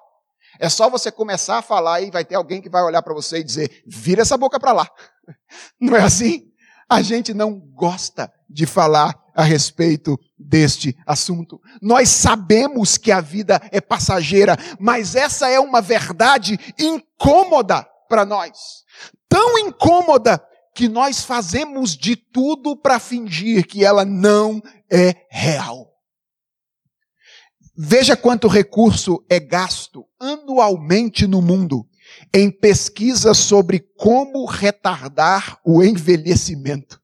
É 0.60 0.68
só 0.68 0.90
você 0.90 1.10
começar 1.10 1.58
a 1.58 1.62
falar 1.62 2.02
e 2.02 2.10
vai 2.10 2.26
ter 2.26 2.34
alguém 2.34 2.60
que 2.60 2.68
vai 2.68 2.82
olhar 2.82 3.02
para 3.02 3.14
você 3.14 3.38
e 3.38 3.44
dizer: 3.44 3.82
vira 3.86 4.20
essa 4.20 4.36
boca 4.36 4.60
para 4.60 4.72
lá. 4.72 4.90
Não 5.80 5.96
é 5.96 6.02
assim? 6.02 6.52
A 6.90 7.00
gente 7.00 7.32
não 7.32 7.58
gosta 7.58 8.30
de 8.50 8.66
falar 8.66 9.18
a 9.34 9.42
respeito 9.42 10.20
deste 10.38 10.94
assunto. 11.06 11.58
Nós 11.80 12.10
sabemos 12.10 12.98
que 12.98 13.10
a 13.10 13.18
vida 13.18 13.58
é 13.72 13.80
passageira, 13.80 14.58
mas 14.78 15.14
essa 15.14 15.48
é 15.48 15.58
uma 15.58 15.80
verdade 15.80 16.58
incômoda 16.78 17.88
para 18.12 18.26
nós 18.26 18.84
tão 19.26 19.58
incômoda 19.58 20.46
que 20.74 20.86
nós 20.86 21.24
fazemos 21.24 21.96
de 21.96 22.14
tudo 22.14 22.76
para 22.76 23.00
fingir 23.00 23.66
que 23.66 23.82
ela 23.82 24.04
não 24.04 24.60
é 24.90 25.24
real. 25.30 25.90
Veja 27.74 28.14
quanto 28.14 28.48
recurso 28.48 29.24
é 29.30 29.40
gasto 29.40 30.06
anualmente 30.20 31.26
no 31.26 31.40
mundo 31.40 31.88
em 32.34 32.50
pesquisas 32.50 33.38
sobre 33.38 33.80
como 33.96 34.44
retardar 34.44 35.58
o 35.64 35.82
envelhecimento. 35.82 37.00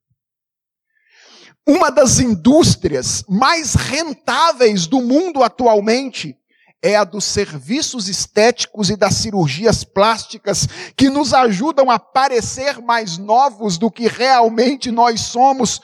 Uma 1.66 1.88
das 1.88 2.18
indústrias 2.18 3.24
mais 3.26 3.72
rentáveis 3.72 4.86
do 4.86 5.00
mundo 5.00 5.42
atualmente 5.42 6.36
é 6.82 6.96
a 6.96 7.04
dos 7.04 7.24
serviços 7.24 8.08
estéticos 8.08 8.90
e 8.90 8.96
das 8.96 9.14
cirurgias 9.14 9.82
plásticas 9.82 10.66
que 10.96 11.10
nos 11.10 11.34
ajudam 11.34 11.90
a 11.90 11.98
parecer 11.98 12.80
mais 12.80 13.18
novos 13.18 13.78
do 13.78 13.90
que 13.90 14.06
realmente 14.06 14.90
nós 14.90 15.20
somos, 15.20 15.80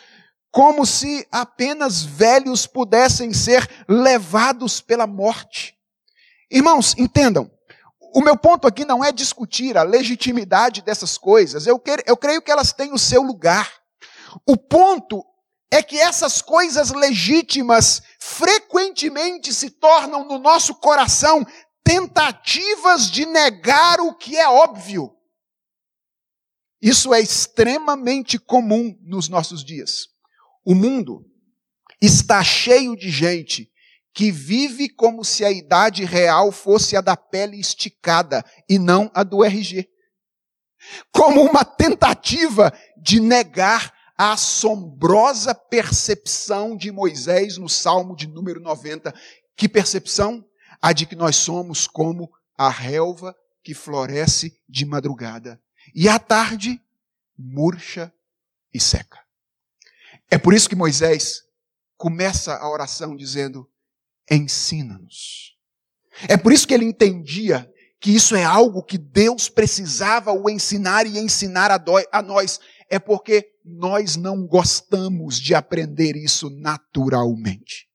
como 0.51 0.86
se 0.86 1.26
apenas 1.32 2.05
velhos 2.05 2.66
pudessem 2.66 3.32
ser 3.32 3.68
levados 3.88 4.80
pela 4.80 5.07
morte. 5.07 5.74
Irmãos, 6.49 6.95
entendam, 6.97 7.51
o 8.14 8.20
meu 8.20 8.36
ponto 8.36 8.68
aqui 8.68 8.84
não 8.84 9.05
é 9.05 9.11
discutir 9.11 9.76
a 9.76 9.82
legitimidade 9.82 10.80
dessas 10.82 11.18
coisas, 11.18 11.66
eu, 11.66 11.76
creio 12.16 12.40
que 12.40 12.53
elas 12.53 12.72
têm 12.72 12.92
o 12.92 12.99
seu 12.99 13.22
lugar. 13.22 13.68
O 14.47 14.57
ponto 14.57 15.24
é 15.70 15.82
que 15.82 15.98
essas 15.98 16.40
coisas 16.40 16.90
legítimas 16.90 18.02
frequentemente 18.20 19.52
se 19.52 19.70
tornam 19.70 20.24
no 20.24 20.38
nosso 20.38 20.74
coração 20.76 21.44
tentativas 21.82 23.10
de 23.10 23.26
negar 23.26 24.00
o 24.00 24.14
que 24.14 24.36
é 24.36 24.48
óbvio. 24.48 25.14
Isso 26.80 27.14
é 27.14 27.20
extremamente 27.20 28.38
comum 28.38 28.96
nos 29.02 29.28
nossos 29.28 29.64
dias. 29.64 30.08
O 30.64 30.74
mundo 30.74 31.24
está 32.00 32.42
cheio 32.42 32.96
de 32.96 33.10
gente 33.10 33.70
que 34.14 34.30
vive 34.30 34.88
como 34.88 35.24
se 35.24 35.44
a 35.44 35.50
idade 35.50 36.04
real 36.04 36.52
fosse 36.52 36.96
a 36.96 37.00
da 37.00 37.16
pele 37.16 37.58
esticada 37.58 38.44
e 38.68 38.78
não 38.78 39.10
a 39.12 39.24
do 39.24 39.42
RG. 39.42 39.88
Como 41.10 41.42
uma 41.42 41.64
tentativa 41.64 42.72
de 43.02 43.18
negar 43.18 43.92
a 44.16 44.32
assombrosa 44.32 45.54
percepção 45.54 46.76
de 46.76 46.90
Moisés 46.92 47.58
no 47.58 47.68
Salmo 47.68 48.14
de 48.14 48.26
número 48.26 48.60
90. 48.60 49.14
Que 49.56 49.68
percepção? 49.68 50.44
A 50.80 50.92
de 50.92 51.06
que 51.06 51.16
nós 51.16 51.36
somos 51.36 51.86
como 51.86 52.30
a 52.56 52.68
relva 52.68 53.34
que 53.62 53.74
floresce 53.74 54.60
de 54.68 54.84
madrugada 54.84 55.60
e 55.94 56.08
à 56.08 56.18
tarde 56.18 56.80
murcha 57.36 58.12
e 58.72 58.80
seca. 58.80 59.18
É 60.30 60.38
por 60.38 60.54
isso 60.54 60.68
que 60.68 60.76
Moisés 60.76 61.42
começa 61.96 62.54
a 62.56 62.68
oração 62.68 63.16
dizendo: 63.16 63.68
ensina-nos. 64.30 65.56
É 66.28 66.36
por 66.36 66.52
isso 66.52 66.66
que 66.66 66.74
ele 66.74 66.84
entendia 66.84 67.70
que 67.98 68.14
isso 68.14 68.36
é 68.36 68.44
algo 68.44 68.82
que 68.82 68.98
Deus 68.98 69.48
precisava 69.48 70.30
o 70.30 70.50
ensinar 70.50 71.06
e 71.06 71.18
ensinar 71.18 71.70
a, 71.70 71.82
a 72.12 72.22
nós. 72.22 72.60
É 72.95 72.99
porque 73.01 73.51
nós 73.64 74.14
não 74.14 74.47
gostamos 74.47 75.40
de 75.40 75.53
aprender 75.53 76.14
isso 76.14 76.49
naturalmente. 76.49 77.88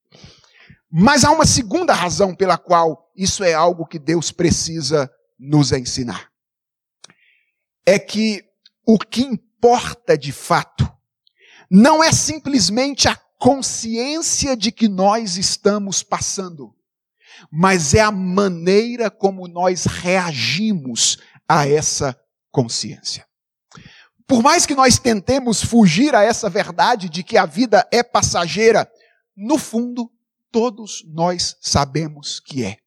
Mas 0.91 1.23
há 1.23 1.31
uma 1.31 1.45
segunda 1.45 1.93
razão 1.93 2.35
pela 2.35 2.57
qual 2.57 3.09
isso 3.15 3.41
é 3.41 3.53
algo 3.53 3.85
que 3.85 3.97
Deus 3.97 4.29
precisa 4.29 5.09
nos 5.39 5.71
ensinar. 5.71 6.29
É 7.85 7.97
que 7.97 8.43
o 8.85 8.99
que 8.99 9.21
importa 9.21 10.17
de 10.17 10.33
fato 10.33 10.85
não 11.71 12.03
é 12.03 12.11
simplesmente 12.11 13.07
a 13.07 13.15
consciência 13.37 14.53
de 14.53 14.69
que 14.69 14.89
nós 14.89 15.37
estamos 15.37 16.03
passando, 16.03 16.75
mas 17.49 17.93
é 17.93 18.01
a 18.01 18.11
maneira 18.11 19.09
como 19.09 19.47
nós 19.47 19.85
reagimos 19.85 21.19
a 21.47 21.65
essa 21.65 22.19
consciência. 22.51 23.28
Por 24.29 24.43
mais 24.43 24.67
que 24.67 24.75
nós 24.75 24.99
tentemos 24.99 25.63
fugir 25.63 26.13
a 26.13 26.21
essa 26.21 26.47
verdade 26.51 27.09
de 27.09 27.23
que 27.23 27.35
a 27.35 27.47
vida 27.47 27.87
é 27.91 28.03
passageira, 28.03 28.87
no 29.35 29.57
fundo, 29.57 30.07
todos 30.51 31.03
nós 31.07 31.57
sabemos 31.59 32.39
que 32.39 32.63
é. 32.63 32.77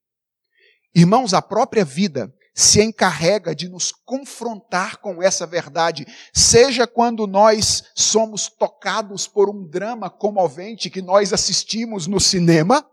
Irmãos, 0.94 1.34
a 1.34 1.42
própria 1.42 1.84
vida 1.84 2.32
se 2.54 2.80
encarrega 2.80 3.56
de 3.56 3.68
nos 3.68 3.90
confrontar 3.90 4.98
com 4.98 5.20
essa 5.20 5.44
verdade, 5.44 6.06
seja 6.32 6.86
quando 6.86 7.26
nós 7.26 7.86
somos 7.92 8.48
tocados 8.48 9.26
por 9.26 9.50
um 9.50 9.66
drama 9.68 10.08
comovente 10.08 10.88
que 10.88 11.02
nós 11.02 11.32
assistimos 11.32 12.06
no 12.06 12.20
cinema, 12.20 12.86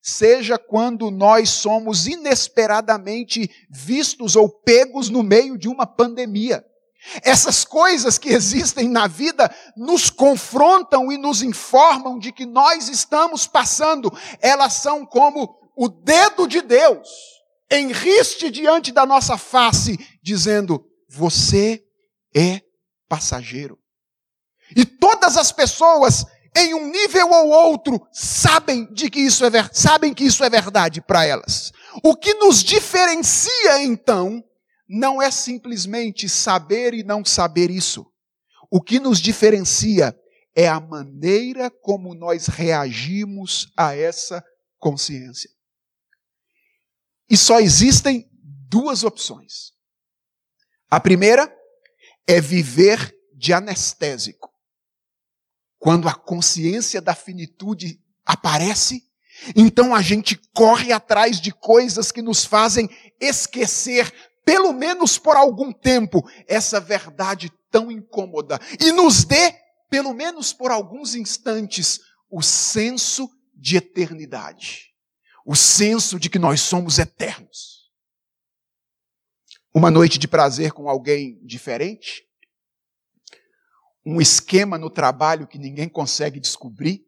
seja 0.00 0.56
quando 0.56 1.10
nós 1.10 1.50
somos 1.50 2.06
inesperadamente 2.06 3.50
vistos 3.68 4.36
ou 4.36 4.48
pegos 4.48 5.10
no 5.10 5.22
meio 5.22 5.58
de 5.58 5.68
uma 5.68 5.84
pandemia. 5.84 6.64
Essas 7.22 7.64
coisas 7.64 8.18
que 8.18 8.28
existem 8.28 8.88
na 8.88 9.06
vida 9.06 9.52
nos 9.76 10.10
confrontam 10.10 11.10
e 11.10 11.16
nos 11.16 11.42
informam 11.42 12.18
de 12.18 12.30
que 12.30 12.44
nós 12.44 12.88
estamos 12.88 13.46
passando, 13.46 14.12
elas 14.40 14.74
são 14.74 15.06
como 15.06 15.56
o 15.76 15.88
dedo 15.88 16.46
de 16.46 16.60
Deus 16.60 17.08
enriste 17.70 18.50
diante 18.50 18.92
da 18.92 19.06
nossa 19.06 19.38
face, 19.38 19.98
dizendo: 20.22 20.84
Você 21.08 21.82
é 22.34 22.60
passageiro. 23.08 23.78
E 24.76 24.84
todas 24.84 25.36
as 25.36 25.50
pessoas, 25.50 26.24
em 26.56 26.74
um 26.74 26.90
nível 26.90 27.30
ou 27.30 27.48
outro, 27.48 28.06
sabem 28.12 28.92
de 28.92 29.10
que 29.10 29.20
isso 29.20 29.44
é, 29.44 29.50
sabem 29.72 30.12
que 30.12 30.24
isso 30.24 30.44
é 30.44 30.50
verdade 30.50 31.00
para 31.00 31.24
elas. 31.24 31.72
O 32.04 32.14
que 32.14 32.34
nos 32.34 32.62
diferencia, 32.62 33.82
então, 33.82 34.44
não 34.92 35.22
é 35.22 35.30
simplesmente 35.30 36.28
saber 36.28 36.94
e 36.94 37.04
não 37.04 37.24
saber 37.24 37.70
isso. 37.70 38.12
O 38.68 38.82
que 38.82 38.98
nos 38.98 39.20
diferencia 39.20 40.18
é 40.52 40.66
a 40.66 40.80
maneira 40.80 41.70
como 41.70 42.12
nós 42.12 42.48
reagimos 42.48 43.72
a 43.76 43.94
essa 43.94 44.44
consciência. 44.80 45.48
E 47.28 47.36
só 47.36 47.60
existem 47.60 48.28
duas 48.42 49.04
opções. 49.04 49.70
A 50.90 50.98
primeira 50.98 51.48
é 52.26 52.40
viver 52.40 53.16
de 53.32 53.52
anestésico. 53.52 54.52
Quando 55.78 56.08
a 56.08 56.14
consciência 56.14 57.00
da 57.00 57.14
finitude 57.14 58.02
aparece, 58.26 59.08
então 59.56 59.94
a 59.94 60.02
gente 60.02 60.36
corre 60.52 60.92
atrás 60.92 61.40
de 61.40 61.52
coisas 61.52 62.12
que 62.12 62.20
nos 62.20 62.44
fazem 62.44 62.88
esquecer, 63.20 64.12
pelo 64.44 64.72
menos 64.72 65.18
por 65.18 65.36
algum 65.36 65.72
tempo, 65.72 66.28
essa 66.46 66.80
verdade 66.80 67.52
tão 67.70 67.90
incômoda 67.90 68.58
e 68.80 68.92
nos 68.92 69.24
dê, 69.24 69.54
pelo 69.88 70.12
menos 70.12 70.52
por 70.52 70.70
alguns 70.70 71.14
instantes, 71.14 72.00
o 72.30 72.42
senso 72.42 73.28
de 73.54 73.76
eternidade 73.76 74.90
o 75.44 75.56
senso 75.56 76.18
de 76.18 76.28
que 76.28 76.38
nós 76.38 76.60
somos 76.60 76.98
eternos. 76.98 77.90
Uma 79.74 79.90
noite 79.90 80.18
de 80.18 80.28
prazer 80.28 80.72
com 80.72 80.88
alguém 80.88 81.44
diferente, 81.44 82.24
um 84.04 84.20
esquema 84.20 84.78
no 84.78 84.90
trabalho 84.90 85.46
que 85.46 85.58
ninguém 85.58 85.88
consegue 85.88 86.40
descobrir, 86.40 87.06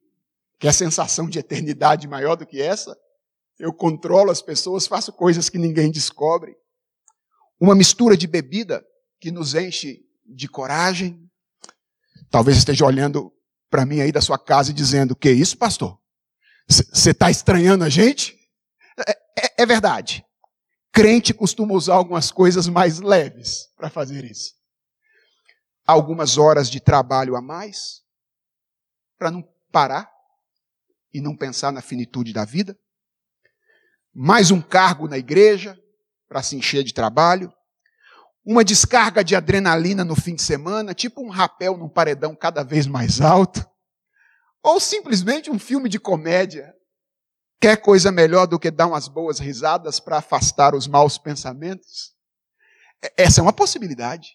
que 0.59 0.66
é 0.66 0.70
a 0.70 0.72
sensação 0.72 1.28
de 1.28 1.39
eternidade 1.39 2.07
maior 2.07 2.37
do 2.37 2.47
que 2.47 2.61
essa. 2.61 2.97
Eu 3.59 3.72
controlo 3.72 4.30
as 4.30 4.43
pessoas, 4.43 4.87
faço 4.87 5.12
coisas 5.12 5.49
que 5.49 5.59
ninguém 5.59 5.91
descobre. 5.91 6.57
Uma 7.63 7.77
mistura 7.77 8.17
de 8.17 8.27
bebida 8.27 8.85
que 9.21 9.31
nos 9.31 9.55
enche 9.55 10.05
de 10.27 10.49
coragem. 10.49 11.31
Talvez 12.29 12.57
esteja 12.57 12.85
olhando 12.85 13.33
para 13.71 13.87
mim 13.87 14.01
aí 14.01 14.11
da 14.11 14.21
sua 14.21 14.37
casa 14.37 14.73
e 14.73 14.75
dizendo: 14.75 15.15
Que 15.15 15.31
isso, 15.31 15.57
pastor? 15.57 15.97
Você 16.67 17.13
está 17.13 17.31
estranhando 17.31 17.85
a 17.85 17.89
gente? 17.89 18.37
É, 19.07 19.13
é, 19.13 19.63
é 19.63 19.65
verdade. 19.67 20.27
Crente 20.91 21.33
costuma 21.33 21.73
usar 21.75 21.95
algumas 21.95 22.33
coisas 22.33 22.67
mais 22.67 22.99
leves 22.99 23.69
para 23.77 23.89
fazer 23.89 24.25
isso. 24.25 24.55
Algumas 25.87 26.39
horas 26.39 26.69
de 26.69 26.81
trabalho 26.81 27.37
a 27.37 27.41
mais, 27.41 28.03
para 29.17 29.31
não 29.31 29.49
parar 29.71 30.11
e 31.15 31.21
não 31.21 31.37
pensar 31.37 31.71
na 31.71 31.81
finitude 31.81 32.33
da 32.33 32.45
vida. 32.45 32.77
Mais 34.13 34.51
um 34.51 34.61
cargo 34.61 35.07
na 35.07 35.17
igreja, 35.17 35.81
para 36.33 36.43
se 36.43 36.57
encher 36.57 36.83
de 36.83 36.95
trabalho. 36.95 37.53
Uma 38.43 38.64
descarga 38.64 39.22
de 39.22 39.37
adrenalina 39.37 40.03
no 40.03 40.16
fim 40.16 40.35
de 40.35 40.41
semana, 40.41 40.95
tipo 40.95 41.22
um 41.22 41.28
rapel 41.28 41.76
num 41.76 41.91
paredão 41.91 42.35
cada 42.35 42.64
vez 42.64 42.87
mais 42.87 43.20
alto. 43.20 43.62
Ou 44.62 44.80
simplesmente 44.80 45.51
um 45.51 45.59
filme 45.59 45.91
de 45.91 46.01
comédia. 46.01 46.72
Quer 47.61 47.76
coisa 47.76 48.11
melhor 48.11 48.47
do 48.47 48.59
que 48.59 48.70
dar 48.70 48.87
umas 48.87 49.09
boas 49.09 49.39
risadas 49.39 50.01
para 50.01 50.16
afastar 50.16 50.74
os 50.74 50.89
maus 50.89 51.18
pensamentos? 51.18 52.14
Essa 53.14 53.41
é 53.41 53.43
uma 53.43 53.53
possibilidade. 53.53 54.30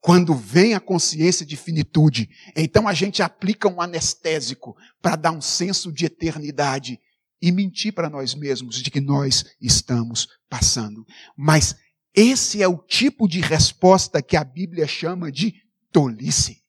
Quando 0.00 0.34
vem 0.34 0.72
a 0.72 0.80
consciência 0.80 1.44
de 1.44 1.54
finitude, 1.54 2.30
então 2.56 2.88
a 2.88 2.94
gente 2.94 3.22
aplica 3.22 3.68
um 3.68 3.82
anestésico 3.82 4.74
para 5.02 5.16
dar 5.16 5.32
um 5.32 5.42
senso 5.42 5.92
de 5.92 6.06
eternidade 6.06 6.98
e 7.40 7.50
mentir 7.50 7.92
para 7.92 8.10
nós 8.10 8.34
mesmos 8.34 8.82
de 8.82 8.90
que 8.90 9.00
nós 9.00 9.44
estamos 9.60 10.28
passando. 10.48 11.04
Mas 11.36 11.76
esse 12.14 12.62
é 12.62 12.68
o 12.68 12.78
tipo 12.78 13.28
de 13.28 13.40
resposta 13.40 14.22
que 14.22 14.36
a 14.36 14.44
Bíblia 14.44 14.86
chama 14.86 15.30
de 15.30 15.54
tolice. 15.92 16.60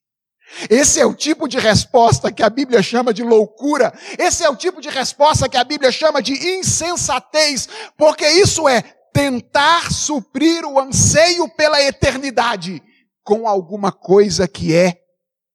Esse 0.69 0.99
é 0.99 1.05
o 1.05 1.15
tipo 1.15 1.47
de 1.47 1.57
resposta 1.57 2.31
que 2.31 2.43
a 2.43 2.49
Bíblia 2.49 2.83
chama 2.83 3.13
de 3.13 3.23
loucura. 3.23 3.93
Esse 4.19 4.43
é 4.43 4.49
o 4.49 4.55
tipo 4.55 4.81
de 4.81 4.89
resposta 4.89 5.47
que 5.47 5.57
a 5.57 5.63
Bíblia 5.63 5.91
chama 5.91 6.21
de 6.21 6.33
insensatez, 6.33 7.69
porque 7.97 8.27
isso 8.27 8.67
é 8.67 8.81
tentar 9.13 9.91
suprir 9.91 10.65
o 10.65 10.79
anseio 10.79 11.49
pela 11.49 11.81
eternidade 11.81 12.81
com 13.23 13.47
alguma 13.47 13.91
coisa 13.91 14.47
que 14.47 14.75
é 14.75 15.01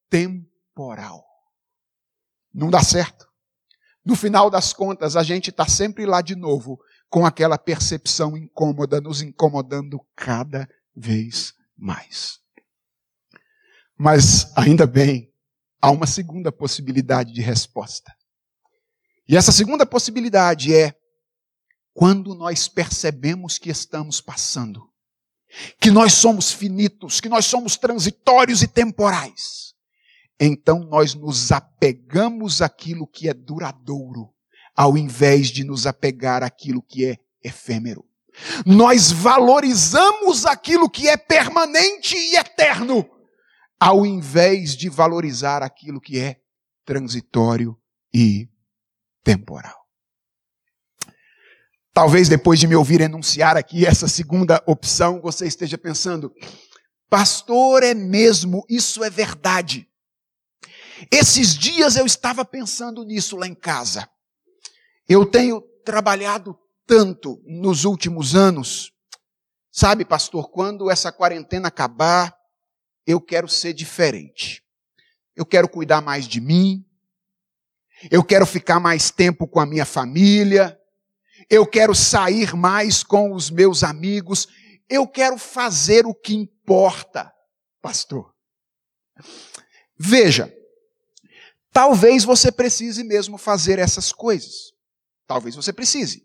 temporal. 0.08 1.24
não 2.54 2.70
dá 2.70 2.82
certo. 2.82 3.25
No 4.06 4.14
final 4.14 4.48
das 4.48 4.72
contas, 4.72 5.16
a 5.16 5.24
gente 5.24 5.50
está 5.50 5.66
sempre 5.66 6.06
lá 6.06 6.22
de 6.22 6.36
novo, 6.36 6.78
com 7.10 7.26
aquela 7.26 7.58
percepção 7.58 8.36
incômoda, 8.36 9.00
nos 9.00 9.20
incomodando 9.20 9.98
cada 10.14 10.68
vez 10.94 11.52
mais. 11.76 12.38
Mas, 13.98 14.56
ainda 14.56 14.86
bem, 14.86 15.32
há 15.82 15.90
uma 15.90 16.06
segunda 16.06 16.52
possibilidade 16.52 17.32
de 17.32 17.40
resposta. 17.40 18.14
E 19.28 19.36
essa 19.36 19.50
segunda 19.50 19.84
possibilidade 19.84 20.72
é 20.72 20.94
quando 21.92 22.32
nós 22.32 22.68
percebemos 22.68 23.58
que 23.58 23.70
estamos 23.70 24.20
passando, 24.20 24.88
que 25.80 25.90
nós 25.90 26.12
somos 26.12 26.52
finitos, 26.52 27.20
que 27.20 27.28
nós 27.28 27.44
somos 27.44 27.76
transitórios 27.76 28.62
e 28.62 28.68
temporais, 28.68 29.74
então 30.38 30.80
nós 30.80 31.14
nos 31.14 31.50
apegamos 31.50 32.60
àquilo 32.60 33.06
que 33.06 33.28
é 33.28 33.34
duradouro, 33.34 34.30
ao 34.74 34.96
invés 34.96 35.48
de 35.48 35.64
nos 35.64 35.86
apegar 35.86 36.42
àquilo 36.42 36.82
que 36.82 37.06
é 37.06 37.16
efêmero. 37.42 38.04
Nós 38.66 39.10
valorizamos 39.10 40.44
aquilo 40.44 40.90
que 40.90 41.08
é 41.08 41.16
permanente 41.16 42.16
e 42.16 42.36
eterno, 42.36 43.08
ao 43.80 44.04
invés 44.04 44.76
de 44.76 44.88
valorizar 44.88 45.62
aquilo 45.62 46.00
que 46.00 46.18
é 46.18 46.40
transitório 46.84 47.76
e 48.12 48.48
temporal. 49.24 49.86
Talvez 51.92 52.28
depois 52.28 52.60
de 52.60 52.66
me 52.66 52.76
ouvir 52.76 53.00
enunciar 53.00 53.56
aqui 53.56 53.86
essa 53.86 54.06
segunda 54.06 54.62
opção, 54.66 55.18
você 55.22 55.46
esteja 55.46 55.78
pensando, 55.78 56.30
pastor, 57.08 57.82
é 57.82 57.94
mesmo, 57.94 58.66
isso 58.68 59.02
é 59.02 59.08
verdade. 59.08 59.88
Esses 61.10 61.56
dias 61.56 61.96
eu 61.96 62.06
estava 62.06 62.44
pensando 62.44 63.04
nisso 63.04 63.36
lá 63.36 63.46
em 63.46 63.54
casa. 63.54 64.08
Eu 65.08 65.24
tenho 65.26 65.60
trabalhado 65.84 66.58
tanto 66.86 67.42
nos 67.44 67.84
últimos 67.84 68.34
anos. 68.34 68.92
Sabe, 69.70 70.04
pastor, 70.04 70.50
quando 70.50 70.90
essa 70.90 71.12
quarentena 71.12 71.68
acabar, 71.68 72.34
eu 73.06 73.20
quero 73.20 73.48
ser 73.48 73.72
diferente. 73.72 74.64
Eu 75.34 75.44
quero 75.44 75.68
cuidar 75.68 76.00
mais 76.00 76.26
de 76.26 76.40
mim. 76.40 76.84
Eu 78.10 78.24
quero 78.24 78.46
ficar 78.46 78.80
mais 78.80 79.10
tempo 79.10 79.46
com 79.46 79.60
a 79.60 79.66
minha 79.66 79.84
família. 79.84 80.78
Eu 81.48 81.66
quero 81.66 81.94
sair 81.94 82.54
mais 82.54 83.02
com 83.02 83.32
os 83.32 83.50
meus 83.50 83.84
amigos. 83.84 84.48
Eu 84.88 85.06
quero 85.06 85.36
fazer 85.36 86.06
o 86.06 86.14
que 86.14 86.34
importa, 86.34 87.32
pastor. 87.82 88.34
Veja, 89.98 90.52
Talvez 91.76 92.24
você 92.24 92.50
precise 92.50 93.04
mesmo 93.04 93.36
fazer 93.36 93.78
essas 93.78 94.10
coisas. 94.10 94.72
Talvez 95.26 95.54
você 95.54 95.74
precise. 95.74 96.22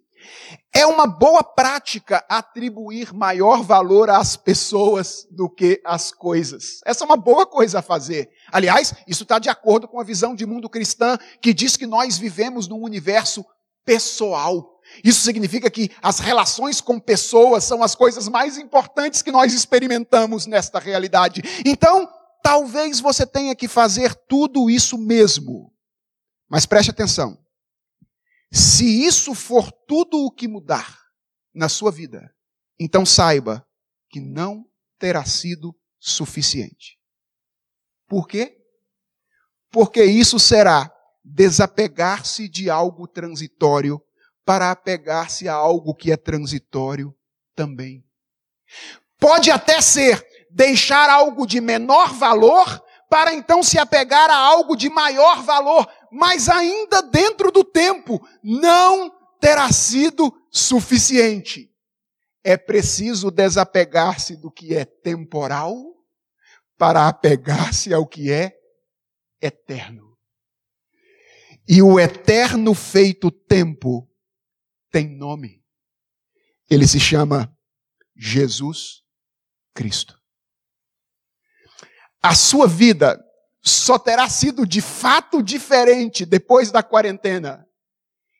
É 0.73 0.85
uma 0.85 1.05
boa 1.05 1.43
prática 1.43 2.23
atribuir 2.29 3.13
maior 3.13 3.61
valor 3.61 4.09
às 4.09 4.37
pessoas 4.37 5.27
do 5.29 5.49
que 5.49 5.81
às 5.83 6.09
coisas. 6.09 6.79
Essa 6.85 7.03
é 7.03 7.05
uma 7.05 7.17
boa 7.17 7.45
coisa 7.45 7.79
a 7.79 7.81
fazer. 7.81 8.29
Aliás, 8.49 8.93
isso 9.05 9.23
está 9.23 9.39
de 9.39 9.49
acordo 9.49 9.89
com 9.89 9.99
a 9.99 10.05
visão 10.05 10.33
de 10.33 10.45
mundo 10.45 10.69
cristã 10.69 11.17
que 11.41 11.53
diz 11.53 11.75
que 11.75 11.85
nós 11.85 12.17
vivemos 12.17 12.69
num 12.69 12.81
universo 12.81 13.45
pessoal. 13.83 14.79
Isso 15.03 15.19
significa 15.19 15.69
que 15.69 15.91
as 16.01 16.19
relações 16.19 16.79
com 16.79 16.97
pessoas 16.97 17.65
são 17.65 17.83
as 17.83 17.93
coisas 17.93 18.29
mais 18.29 18.57
importantes 18.57 19.21
que 19.21 19.33
nós 19.33 19.53
experimentamos 19.53 20.45
nesta 20.45 20.79
realidade. 20.79 21.41
Então, 21.65 22.07
talvez 22.41 22.99
você 22.99 23.25
tenha 23.25 23.55
que 23.55 23.67
fazer 23.67 24.15
tudo 24.27 24.69
isso 24.69 24.97
mesmo. 24.97 25.73
Mas 26.49 26.65
preste 26.65 26.91
atenção. 26.91 27.37
Se 28.51 29.05
isso 29.05 29.33
for 29.33 29.71
tudo 29.71 30.25
o 30.25 30.31
que 30.31 30.47
mudar 30.47 30.99
na 31.53 31.69
sua 31.69 31.91
vida, 31.91 32.33
então 32.79 33.05
saiba 33.05 33.65
que 34.09 34.19
não 34.19 34.65
terá 34.99 35.23
sido 35.23 35.73
suficiente. 35.99 36.99
Por 38.07 38.27
quê? 38.27 38.57
Porque 39.71 40.03
isso 40.03 40.37
será 40.37 40.93
desapegar-se 41.23 42.49
de 42.49 42.69
algo 42.69 43.07
transitório 43.07 44.01
para 44.43 44.71
apegar-se 44.71 45.47
a 45.47 45.53
algo 45.53 45.95
que 45.95 46.11
é 46.11 46.17
transitório 46.17 47.15
também. 47.55 48.03
Pode 49.17 49.51
até 49.51 49.79
ser 49.79 50.25
deixar 50.53 51.09
algo 51.09 51.45
de 51.47 51.61
menor 51.61 52.13
valor 52.13 52.83
para 53.09 53.33
então 53.33 53.61
se 53.61 53.77
apegar 53.77 54.29
a 54.29 54.35
algo 54.35 54.75
de 54.75 54.89
maior 54.89 55.43
valor, 55.43 55.85
mas 56.09 56.47
ainda 56.47 57.01
dentro 57.01 57.51
do 57.51 57.63
tempo 57.63 58.25
não 58.41 59.11
terá 59.39 59.71
sido 59.71 60.33
suficiente. 60.49 61.69
É 62.43 62.55
preciso 62.55 63.29
desapegar-se 63.29 64.35
do 64.37 64.49
que 64.49 64.75
é 64.75 64.85
temporal 64.85 65.75
para 66.77 67.07
apegar-se 67.07 67.93
ao 67.93 68.07
que 68.07 68.31
é 68.31 68.57
eterno. 69.41 70.17
E 71.67 71.81
o 71.81 71.99
eterno 71.99 72.73
feito 72.73 73.29
tempo 73.29 74.09
tem 74.89 75.07
nome. 75.07 75.61
Ele 76.69 76.87
se 76.87 76.99
chama 76.99 77.53
Jesus 78.15 79.03
Cristo 79.73 80.20
a 82.21 82.35
sua 82.35 82.67
vida 82.67 83.23
só 83.63 83.97
terá 83.97 84.29
sido 84.29 84.65
de 84.65 84.81
fato 84.81 85.41
diferente 85.41 86.25
depois 86.25 86.71
da 86.71 86.83
quarentena, 86.83 87.65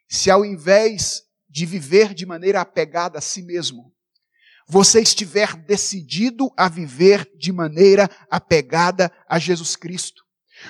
se 0.09 0.29
ao 0.29 0.43
invés 0.43 1.23
de 1.49 1.65
viver 1.65 2.13
de 2.13 2.25
maneira 2.25 2.61
apegada 2.61 3.19
a 3.19 3.21
si 3.21 3.41
mesmo, 3.41 3.91
você 4.67 5.01
estiver 5.01 5.55
decidido 5.55 6.51
a 6.55 6.69
viver 6.69 7.29
de 7.37 7.51
maneira 7.51 8.09
apegada 8.29 9.11
a 9.27 9.37
Jesus 9.37 9.75
Cristo. 9.75 10.23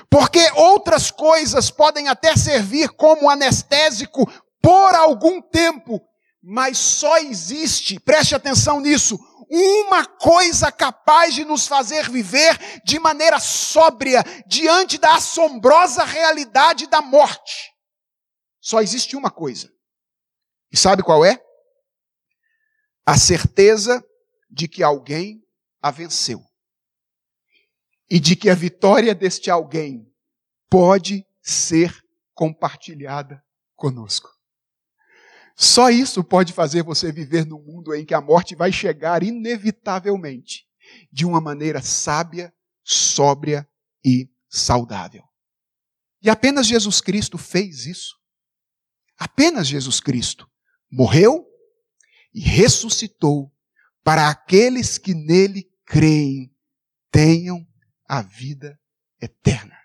Porque 0.09 0.39
outras 0.55 1.11
coisas 1.11 1.69
podem 1.69 2.07
até 2.07 2.35
servir 2.35 2.89
como 2.89 3.29
anestésico 3.29 4.25
por 4.61 4.95
algum 4.95 5.41
tempo, 5.41 6.01
mas 6.41 6.77
só 6.77 7.17
existe, 7.17 7.99
preste 7.99 8.33
atenção 8.33 8.79
nisso, 8.79 9.19
uma 9.53 10.05
coisa 10.05 10.71
capaz 10.71 11.35
de 11.35 11.43
nos 11.43 11.67
fazer 11.67 12.09
viver 12.09 12.57
de 12.85 12.97
maneira 12.97 13.37
sóbria 13.37 14.23
diante 14.47 14.97
da 14.97 15.15
assombrosa 15.15 16.05
realidade 16.05 16.87
da 16.87 17.01
morte. 17.01 17.73
Só 18.61 18.81
existe 18.81 19.15
uma 19.17 19.29
coisa. 19.29 19.69
E 20.71 20.77
sabe 20.77 21.03
qual 21.03 21.25
é? 21.25 21.37
A 23.05 23.17
certeza 23.17 24.01
de 24.49 24.69
que 24.69 24.81
alguém 24.81 25.43
a 25.81 25.91
venceu. 25.91 26.41
E 28.09 28.19
de 28.19 28.37
que 28.37 28.49
a 28.49 28.55
vitória 28.55 29.13
deste 29.13 29.51
alguém 29.51 30.09
pode 30.69 31.25
ser 31.41 31.93
compartilhada 32.33 33.43
conosco. 33.75 34.29
Só 35.61 35.91
isso 35.91 36.23
pode 36.23 36.53
fazer 36.53 36.81
você 36.81 37.11
viver 37.11 37.45
num 37.45 37.61
mundo 37.61 37.93
em 37.93 38.03
que 38.03 38.15
a 38.15 38.19
morte 38.19 38.55
vai 38.55 38.71
chegar 38.71 39.21
inevitavelmente, 39.21 40.65
de 41.11 41.23
uma 41.23 41.39
maneira 41.39 41.83
sábia, 41.83 42.51
sóbria 42.83 43.69
e 44.03 44.27
saudável. 44.49 45.23
E 46.19 46.31
apenas 46.31 46.65
Jesus 46.65 46.99
Cristo 46.99 47.37
fez 47.37 47.85
isso. 47.85 48.15
Apenas 49.19 49.67
Jesus 49.67 49.99
Cristo 49.99 50.49
morreu 50.91 51.45
e 52.33 52.41
ressuscitou 52.41 53.53
para 54.03 54.31
aqueles 54.31 54.97
que 54.97 55.13
nele 55.13 55.69
creem 55.85 56.51
tenham 57.11 57.63
a 58.09 58.23
vida 58.23 58.79
eterna. 59.21 59.77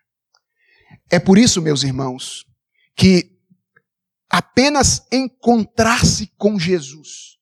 É 1.10 1.18
por 1.18 1.36
isso, 1.36 1.60
meus 1.60 1.82
irmãos, 1.82 2.46
que 2.96 3.35
apenas 4.36 5.06
encontrar-se 5.10 6.26
com 6.36 6.58
Jesus, 6.58 7.38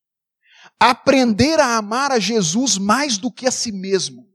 aprender 0.78 1.58
a 1.58 1.76
amar 1.76 2.12
a 2.12 2.20
Jesus 2.20 2.78
mais 2.78 3.18
do 3.18 3.32
que 3.32 3.48
a 3.48 3.50
si 3.50 3.72
mesmo, 3.72 4.28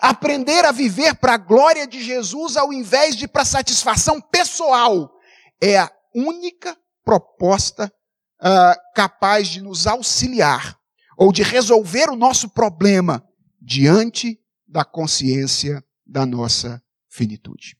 aprender 0.00 0.64
a 0.64 0.72
viver 0.72 1.16
para 1.16 1.34
a 1.34 1.36
glória 1.36 1.86
de 1.86 2.02
Jesus 2.02 2.56
ao 2.56 2.72
invés 2.72 3.16
de 3.16 3.28
para 3.28 3.44
satisfação 3.44 4.18
pessoal, 4.18 5.12
é 5.60 5.76
a 5.76 5.92
única 6.14 6.74
proposta 7.04 7.92
uh, 8.40 8.94
capaz 8.94 9.48
de 9.48 9.60
nos 9.60 9.86
auxiliar 9.86 10.74
ou 11.18 11.30
de 11.30 11.42
resolver 11.42 12.08
o 12.08 12.16
nosso 12.16 12.48
problema 12.48 13.22
diante 13.60 14.40
da 14.66 14.86
consciência 14.86 15.84
da 16.06 16.24
nossa 16.24 16.82
finitude. 17.10 17.76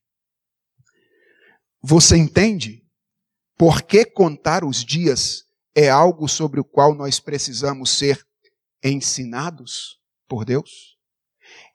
Você 1.83 2.19
entende 2.19 2.86
por 3.57 3.83
que 3.83 4.05
contar 4.05 4.65
os 4.65 4.85
dias 4.85 5.45
é 5.75 5.89
algo 5.89 6.29
sobre 6.29 6.61
o 6.61 6.65
qual 6.65 6.95
nós 6.95 7.19
precisamos 7.19 7.91
ser 7.91 8.27
ensinados 8.83 9.99
por 10.29 10.45
Deus? 10.45 10.97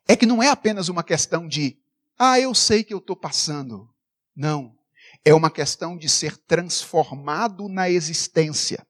É 0.06 0.16
que 0.16 0.26
não 0.26 0.42
é 0.42 0.48
apenas 0.48 0.88
uma 0.88 1.02
questão 1.02 1.46
de, 1.46 1.78
ah, 2.18 2.38
eu 2.38 2.54
sei 2.54 2.84
que 2.84 2.94
eu 2.94 2.98
estou 2.98 3.16
passando. 3.16 3.88
Não. 4.34 4.76
É 5.24 5.34
uma 5.34 5.50
questão 5.50 5.96
de 5.96 6.08
ser 6.08 6.36
transformado 6.36 7.68
na 7.68 7.88
existência. 7.88 8.86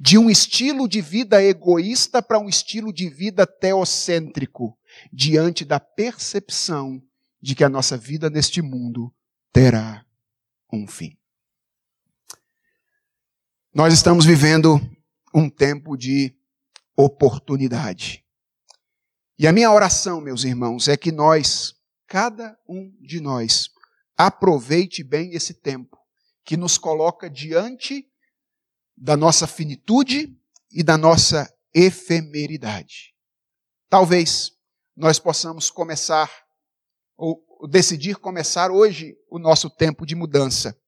De 0.00 0.16
um 0.16 0.30
estilo 0.30 0.88
de 0.88 1.00
vida 1.00 1.42
egoísta 1.42 2.22
para 2.22 2.38
um 2.38 2.48
estilo 2.48 2.92
de 2.92 3.08
vida 3.08 3.46
teocêntrico, 3.46 4.78
diante 5.12 5.64
da 5.64 5.80
percepção 5.80 7.02
de 7.40 7.54
que 7.54 7.64
a 7.64 7.68
nossa 7.68 7.96
vida 7.96 8.30
neste 8.30 8.62
mundo 8.62 9.12
terá 9.52 10.04
um 10.72 10.86
fim. 10.86 11.16
Nós 13.74 13.92
estamos 13.92 14.24
vivendo 14.24 14.80
um 15.34 15.50
tempo 15.50 15.96
de 15.96 16.32
oportunidade. 16.96 18.24
E 19.36 19.48
a 19.48 19.52
minha 19.52 19.68
oração, 19.72 20.20
meus 20.20 20.44
irmãos, 20.44 20.86
é 20.86 20.96
que 20.96 21.10
nós, 21.10 21.74
cada 22.06 22.56
um 22.68 22.96
de 23.00 23.18
nós, 23.18 23.68
aproveite 24.16 25.02
bem 25.02 25.34
esse 25.34 25.54
tempo 25.54 25.98
que 26.44 26.56
nos 26.56 26.78
coloca 26.78 27.28
diante 27.28 28.08
da 28.96 29.16
nossa 29.16 29.44
finitude 29.44 30.38
e 30.70 30.84
da 30.84 30.96
nossa 30.96 31.52
efemeridade. 31.74 33.12
Talvez 33.88 34.52
nós 34.96 35.18
possamos 35.18 35.68
começar, 35.68 36.30
ou 37.16 37.44
decidir 37.68 38.18
começar 38.18 38.70
hoje 38.70 39.16
o 39.28 39.36
nosso 39.36 39.68
tempo 39.68 40.06
de 40.06 40.14
mudança, 40.14 40.80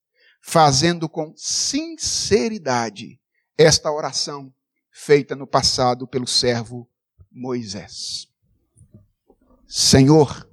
fazendo 0.48 1.08
com 1.08 1.34
sinceridade 1.36 3.20
esta 3.58 3.90
oração 3.90 4.54
feita 4.92 5.34
no 5.34 5.44
passado 5.44 6.06
pelo 6.06 6.26
servo 6.26 6.88
Moisés. 7.32 8.28
Senhor, 9.66 10.48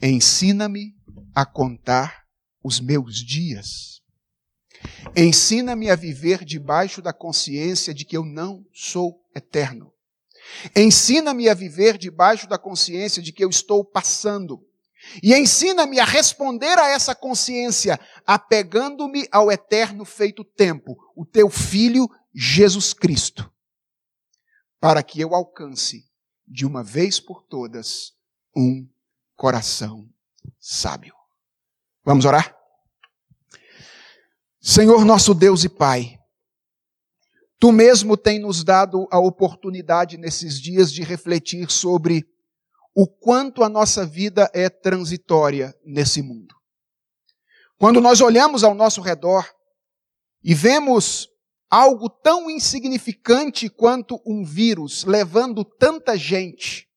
ensina-me 0.00 0.96
a 1.34 1.44
contar 1.44 2.24
os 2.64 2.80
meus 2.80 3.16
dias. 3.16 4.00
Ensina-me 5.14 5.90
a 5.90 5.94
viver 5.94 6.42
debaixo 6.42 7.02
da 7.02 7.12
consciência 7.12 7.92
de 7.92 8.06
que 8.06 8.16
eu 8.16 8.24
não 8.24 8.64
sou 8.72 9.20
eterno. 9.36 9.92
Ensina-me 10.74 11.50
a 11.50 11.54
viver 11.54 11.98
debaixo 11.98 12.48
da 12.48 12.56
consciência 12.56 13.22
de 13.22 13.34
que 13.34 13.44
eu 13.44 13.50
estou 13.50 13.84
passando. 13.84 14.66
E 15.22 15.34
ensina-me 15.34 16.00
a 16.00 16.04
responder 16.04 16.78
a 16.78 16.88
essa 16.88 17.14
consciência, 17.14 17.98
apegando-me 18.26 19.26
ao 19.30 19.50
eterno 19.50 20.04
feito 20.04 20.44
tempo, 20.44 20.96
o 21.16 21.24
teu 21.24 21.48
filho 21.48 22.08
Jesus 22.34 22.92
Cristo, 22.92 23.50
para 24.80 25.02
que 25.02 25.20
eu 25.20 25.34
alcance 25.34 26.04
de 26.46 26.66
uma 26.66 26.82
vez 26.82 27.20
por 27.20 27.42
todas 27.42 28.12
um 28.56 28.88
coração 29.36 30.08
sábio. 30.58 31.14
Vamos 32.04 32.24
orar? 32.24 32.56
Senhor 34.60 35.04
nosso 35.04 35.34
Deus 35.34 35.64
e 35.64 35.68
Pai, 35.68 36.18
Tu 37.60 37.72
mesmo 37.72 38.16
tem 38.16 38.38
nos 38.38 38.62
dado 38.62 39.08
a 39.10 39.18
oportunidade 39.18 40.16
nesses 40.16 40.60
dias 40.60 40.92
de 40.92 41.02
refletir 41.02 41.70
sobre 41.70 42.24
o 43.00 43.06
quanto 43.06 43.62
a 43.62 43.68
nossa 43.68 44.04
vida 44.04 44.50
é 44.52 44.68
transitória 44.68 45.72
nesse 45.84 46.20
mundo. 46.20 46.52
Quando 47.78 48.00
nós 48.00 48.20
olhamos 48.20 48.64
ao 48.64 48.74
nosso 48.74 49.00
redor 49.00 49.48
e 50.42 50.52
vemos 50.52 51.28
algo 51.70 52.10
tão 52.10 52.50
insignificante 52.50 53.68
quanto 53.68 54.20
um 54.26 54.44
vírus 54.44 55.04
levando 55.04 55.64
tanta 55.64 56.18
gente, 56.18 56.88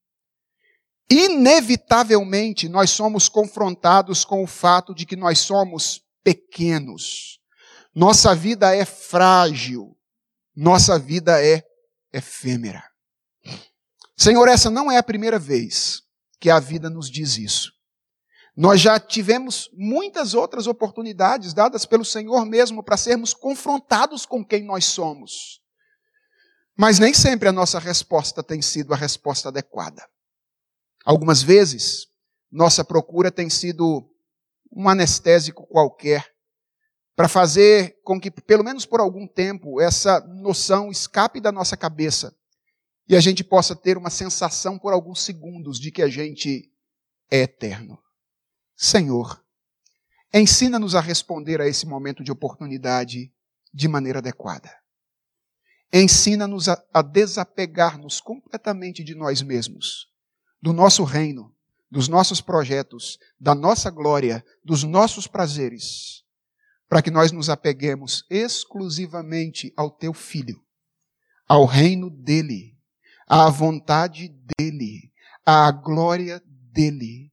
inevitavelmente 1.08 2.68
nós 2.68 2.89
somos 2.89 3.30
confrontados 3.30 4.26
com 4.26 4.43
o 4.43 4.47
fato 4.47 4.95
de 4.95 5.06
que 5.06 5.16
nós 5.16 5.38
somos 5.38 6.02
pequenos. 6.24 7.38
Nossa 7.93 8.34
vida 8.34 8.76
é 8.76 8.86
frágil. 8.86 9.95
Nossa 10.56 10.97
vida 10.97 11.45
é 11.45 11.64
efêmera. 12.12 12.91
Senhor, 14.22 14.48
essa 14.48 14.70
não 14.70 14.92
é 14.92 14.98
a 14.98 15.04
primeira 15.04 15.40
vez 15.40 16.04
que 16.40 16.52
a 16.52 16.60
vida 16.60 16.92
nos 16.92 17.10
diz 17.10 17.40
isso. 17.40 17.72
Nós 18.56 18.80
já 18.80 19.00
tivemos 19.00 19.68
muitas 19.74 20.36
outras 20.36 20.68
oportunidades 20.68 21.56
dadas 21.56 21.88
pelo 21.88 22.06
Senhor 22.06 22.46
mesmo 22.46 22.84
para 22.84 22.98
sermos 22.98 23.34
confrontados 23.34 24.24
com 24.24 24.46
quem 24.46 24.64
nós 24.64 24.86
somos. 24.86 25.60
Mas 26.78 27.00
nem 27.00 27.16
sempre 27.16 27.50
a 27.50 27.52
nossa 27.52 27.80
resposta 27.80 28.44
tem 28.44 28.62
sido 28.62 28.94
a 28.94 28.96
resposta 28.96 29.50
adequada. 29.50 30.08
Algumas 31.04 31.42
vezes, 31.42 32.06
nossa 32.52 32.84
procura 32.84 33.32
tem 33.32 33.50
sido 33.50 34.08
um 34.72 34.88
anestésico 34.88 35.66
qualquer 35.66 36.32
para 37.16 37.28
fazer 37.28 38.00
com 38.04 38.22
que, 38.22 38.30
pelo 38.30 38.64
menos 38.64 38.86
por 38.86 39.00
algum 39.00 39.28
tempo, 39.28 39.82
essa 39.82 40.20
noção 40.28 40.92
escape 40.92 41.42
da 41.42 41.52
nossa 41.52 41.76
cabeça 41.76 42.32
e 43.12 43.16
a 43.18 43.20
gente 43.20 43.43
possa 43.43 43.76
ter 43.76 43.97
uma 43.97 44.09
sensação 44.09 44.80
por 44.80 44.93
alguns 44.93 45.22
segundos 45.22 45.78
de 45.78 45.91
que 45.91 46.01
a 46.01 46.07
gente 46.07 46.72
é 47.30 47.39
eterno. 47.39 47.99
Senhor, 48.74 49.43
ensina-nos 50.34 50.95
a 50.95 51.01
responder 51.01 51.59
a 51.59 51.68
esse 51.68 51.86
momento 51.86 52.24
de 52.24 52.32
oportunidade 52.32 53.30
de 53.74 53.88
maneira 53.89 54.20
adequada. 54.20 54.74
Ensina-nos 55.91 56.70
a, 56.70 56.82
a 56.93 57.01
desapegar-nos 57.01 58.22
completamente 58.22 59.03
de 59.03 59.14
nós 59.14 59.41
mesmos, 59.41 60.07
do 60.62 60.72
nosso 60.72 61.03
reino, 61.03 61.53
dos 61.91 62.07
nossos 62.07 62.39
projetos, 62.39 63.20
da 63.38 63.53
nossa 63.53 63.91
glória, 63.91 64.41
dos 64.64 64.86
nossos 64.86 65.28
prazeres, 65.28 66.24
para 66.88 67.01
que 67.01 67.12
nós 67.12 67.34
nos 67.34 67.49
apeguemos 67.49 68.24
exclusivamente 68.30 69.74
ao 69.76 69.91
teu 69.91 70.14
filho, 70.14 70.64
ao 71.45 71.66
reino 71.66 72.09
dele, 72.09 72.71
à 73.34 73.50
vontade 73.50 74.28
dele, 74.28 75.10
à 75.46 75.72
glória 75.72 76.44
dele 76.46 77.32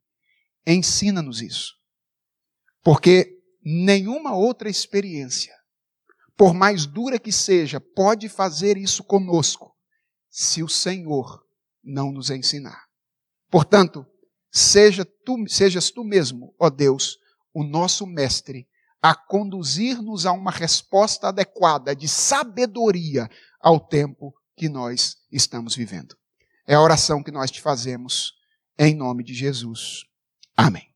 Ensina-nos 0.71 1.41
isso. 1.41 1.73
Porque 2.85 3.41
nenhuma 3.65 4.37
outra 4.37 4.69
experiência, 4.69 5.55
por 6.37 6.53
mais 6.53 6.85
dura 6.85 7.19
que 7.19 7.33
seja, 7.33 7.81
pode 7.81 8.29
fazer 8.29 8.77
isso 8.77 9.03
conosco, 9.03 9.75
se 10.31 10.63
o 10.63 10.69
Senhor 10.69 11.43
não 11.83 12.13
nos 12.13 12.29
ensinar. 12.29 12.85
Portanto, 13.51 14.07
seja 14.53 15.07
tu, 15.07 15.37
sejas 15.49 15.91
tu 15.91 16.05
mesmo, 16.05 16.55
ó 16.61 16.69
Deus, 16.69 17.17
o 17.55 17.65
nosso 17.65 18.07
mestre, 18.07 18.69
a 19.01 19.15
conduzir-nos 19.15 20.27
a 20.27 20.33
uma 20.33 20.51
resposta 20.51 21.29
adequada 21.29 21.97
de 21.97 22.07
sabedoria 22.07 23.27
ao 23.59 23.81
tempo 23.81 24.35
que 24.59 24.69
nós 24.69 25.17
estamos 25.33 25.75
vivendo. 25.75 26.17
É 26.67 26.75
a 26.75 26.83
oração 26.83 27.23
que 27.23 27.31
nós 27.31 27.51
te 27.51 27.63
fazemos 27.63 28.33
em 28.77 28.95
nome 28.95 29.25
de 29.25 29.33
Jesus. 29.33 30.05
Amém. 30.57 30.88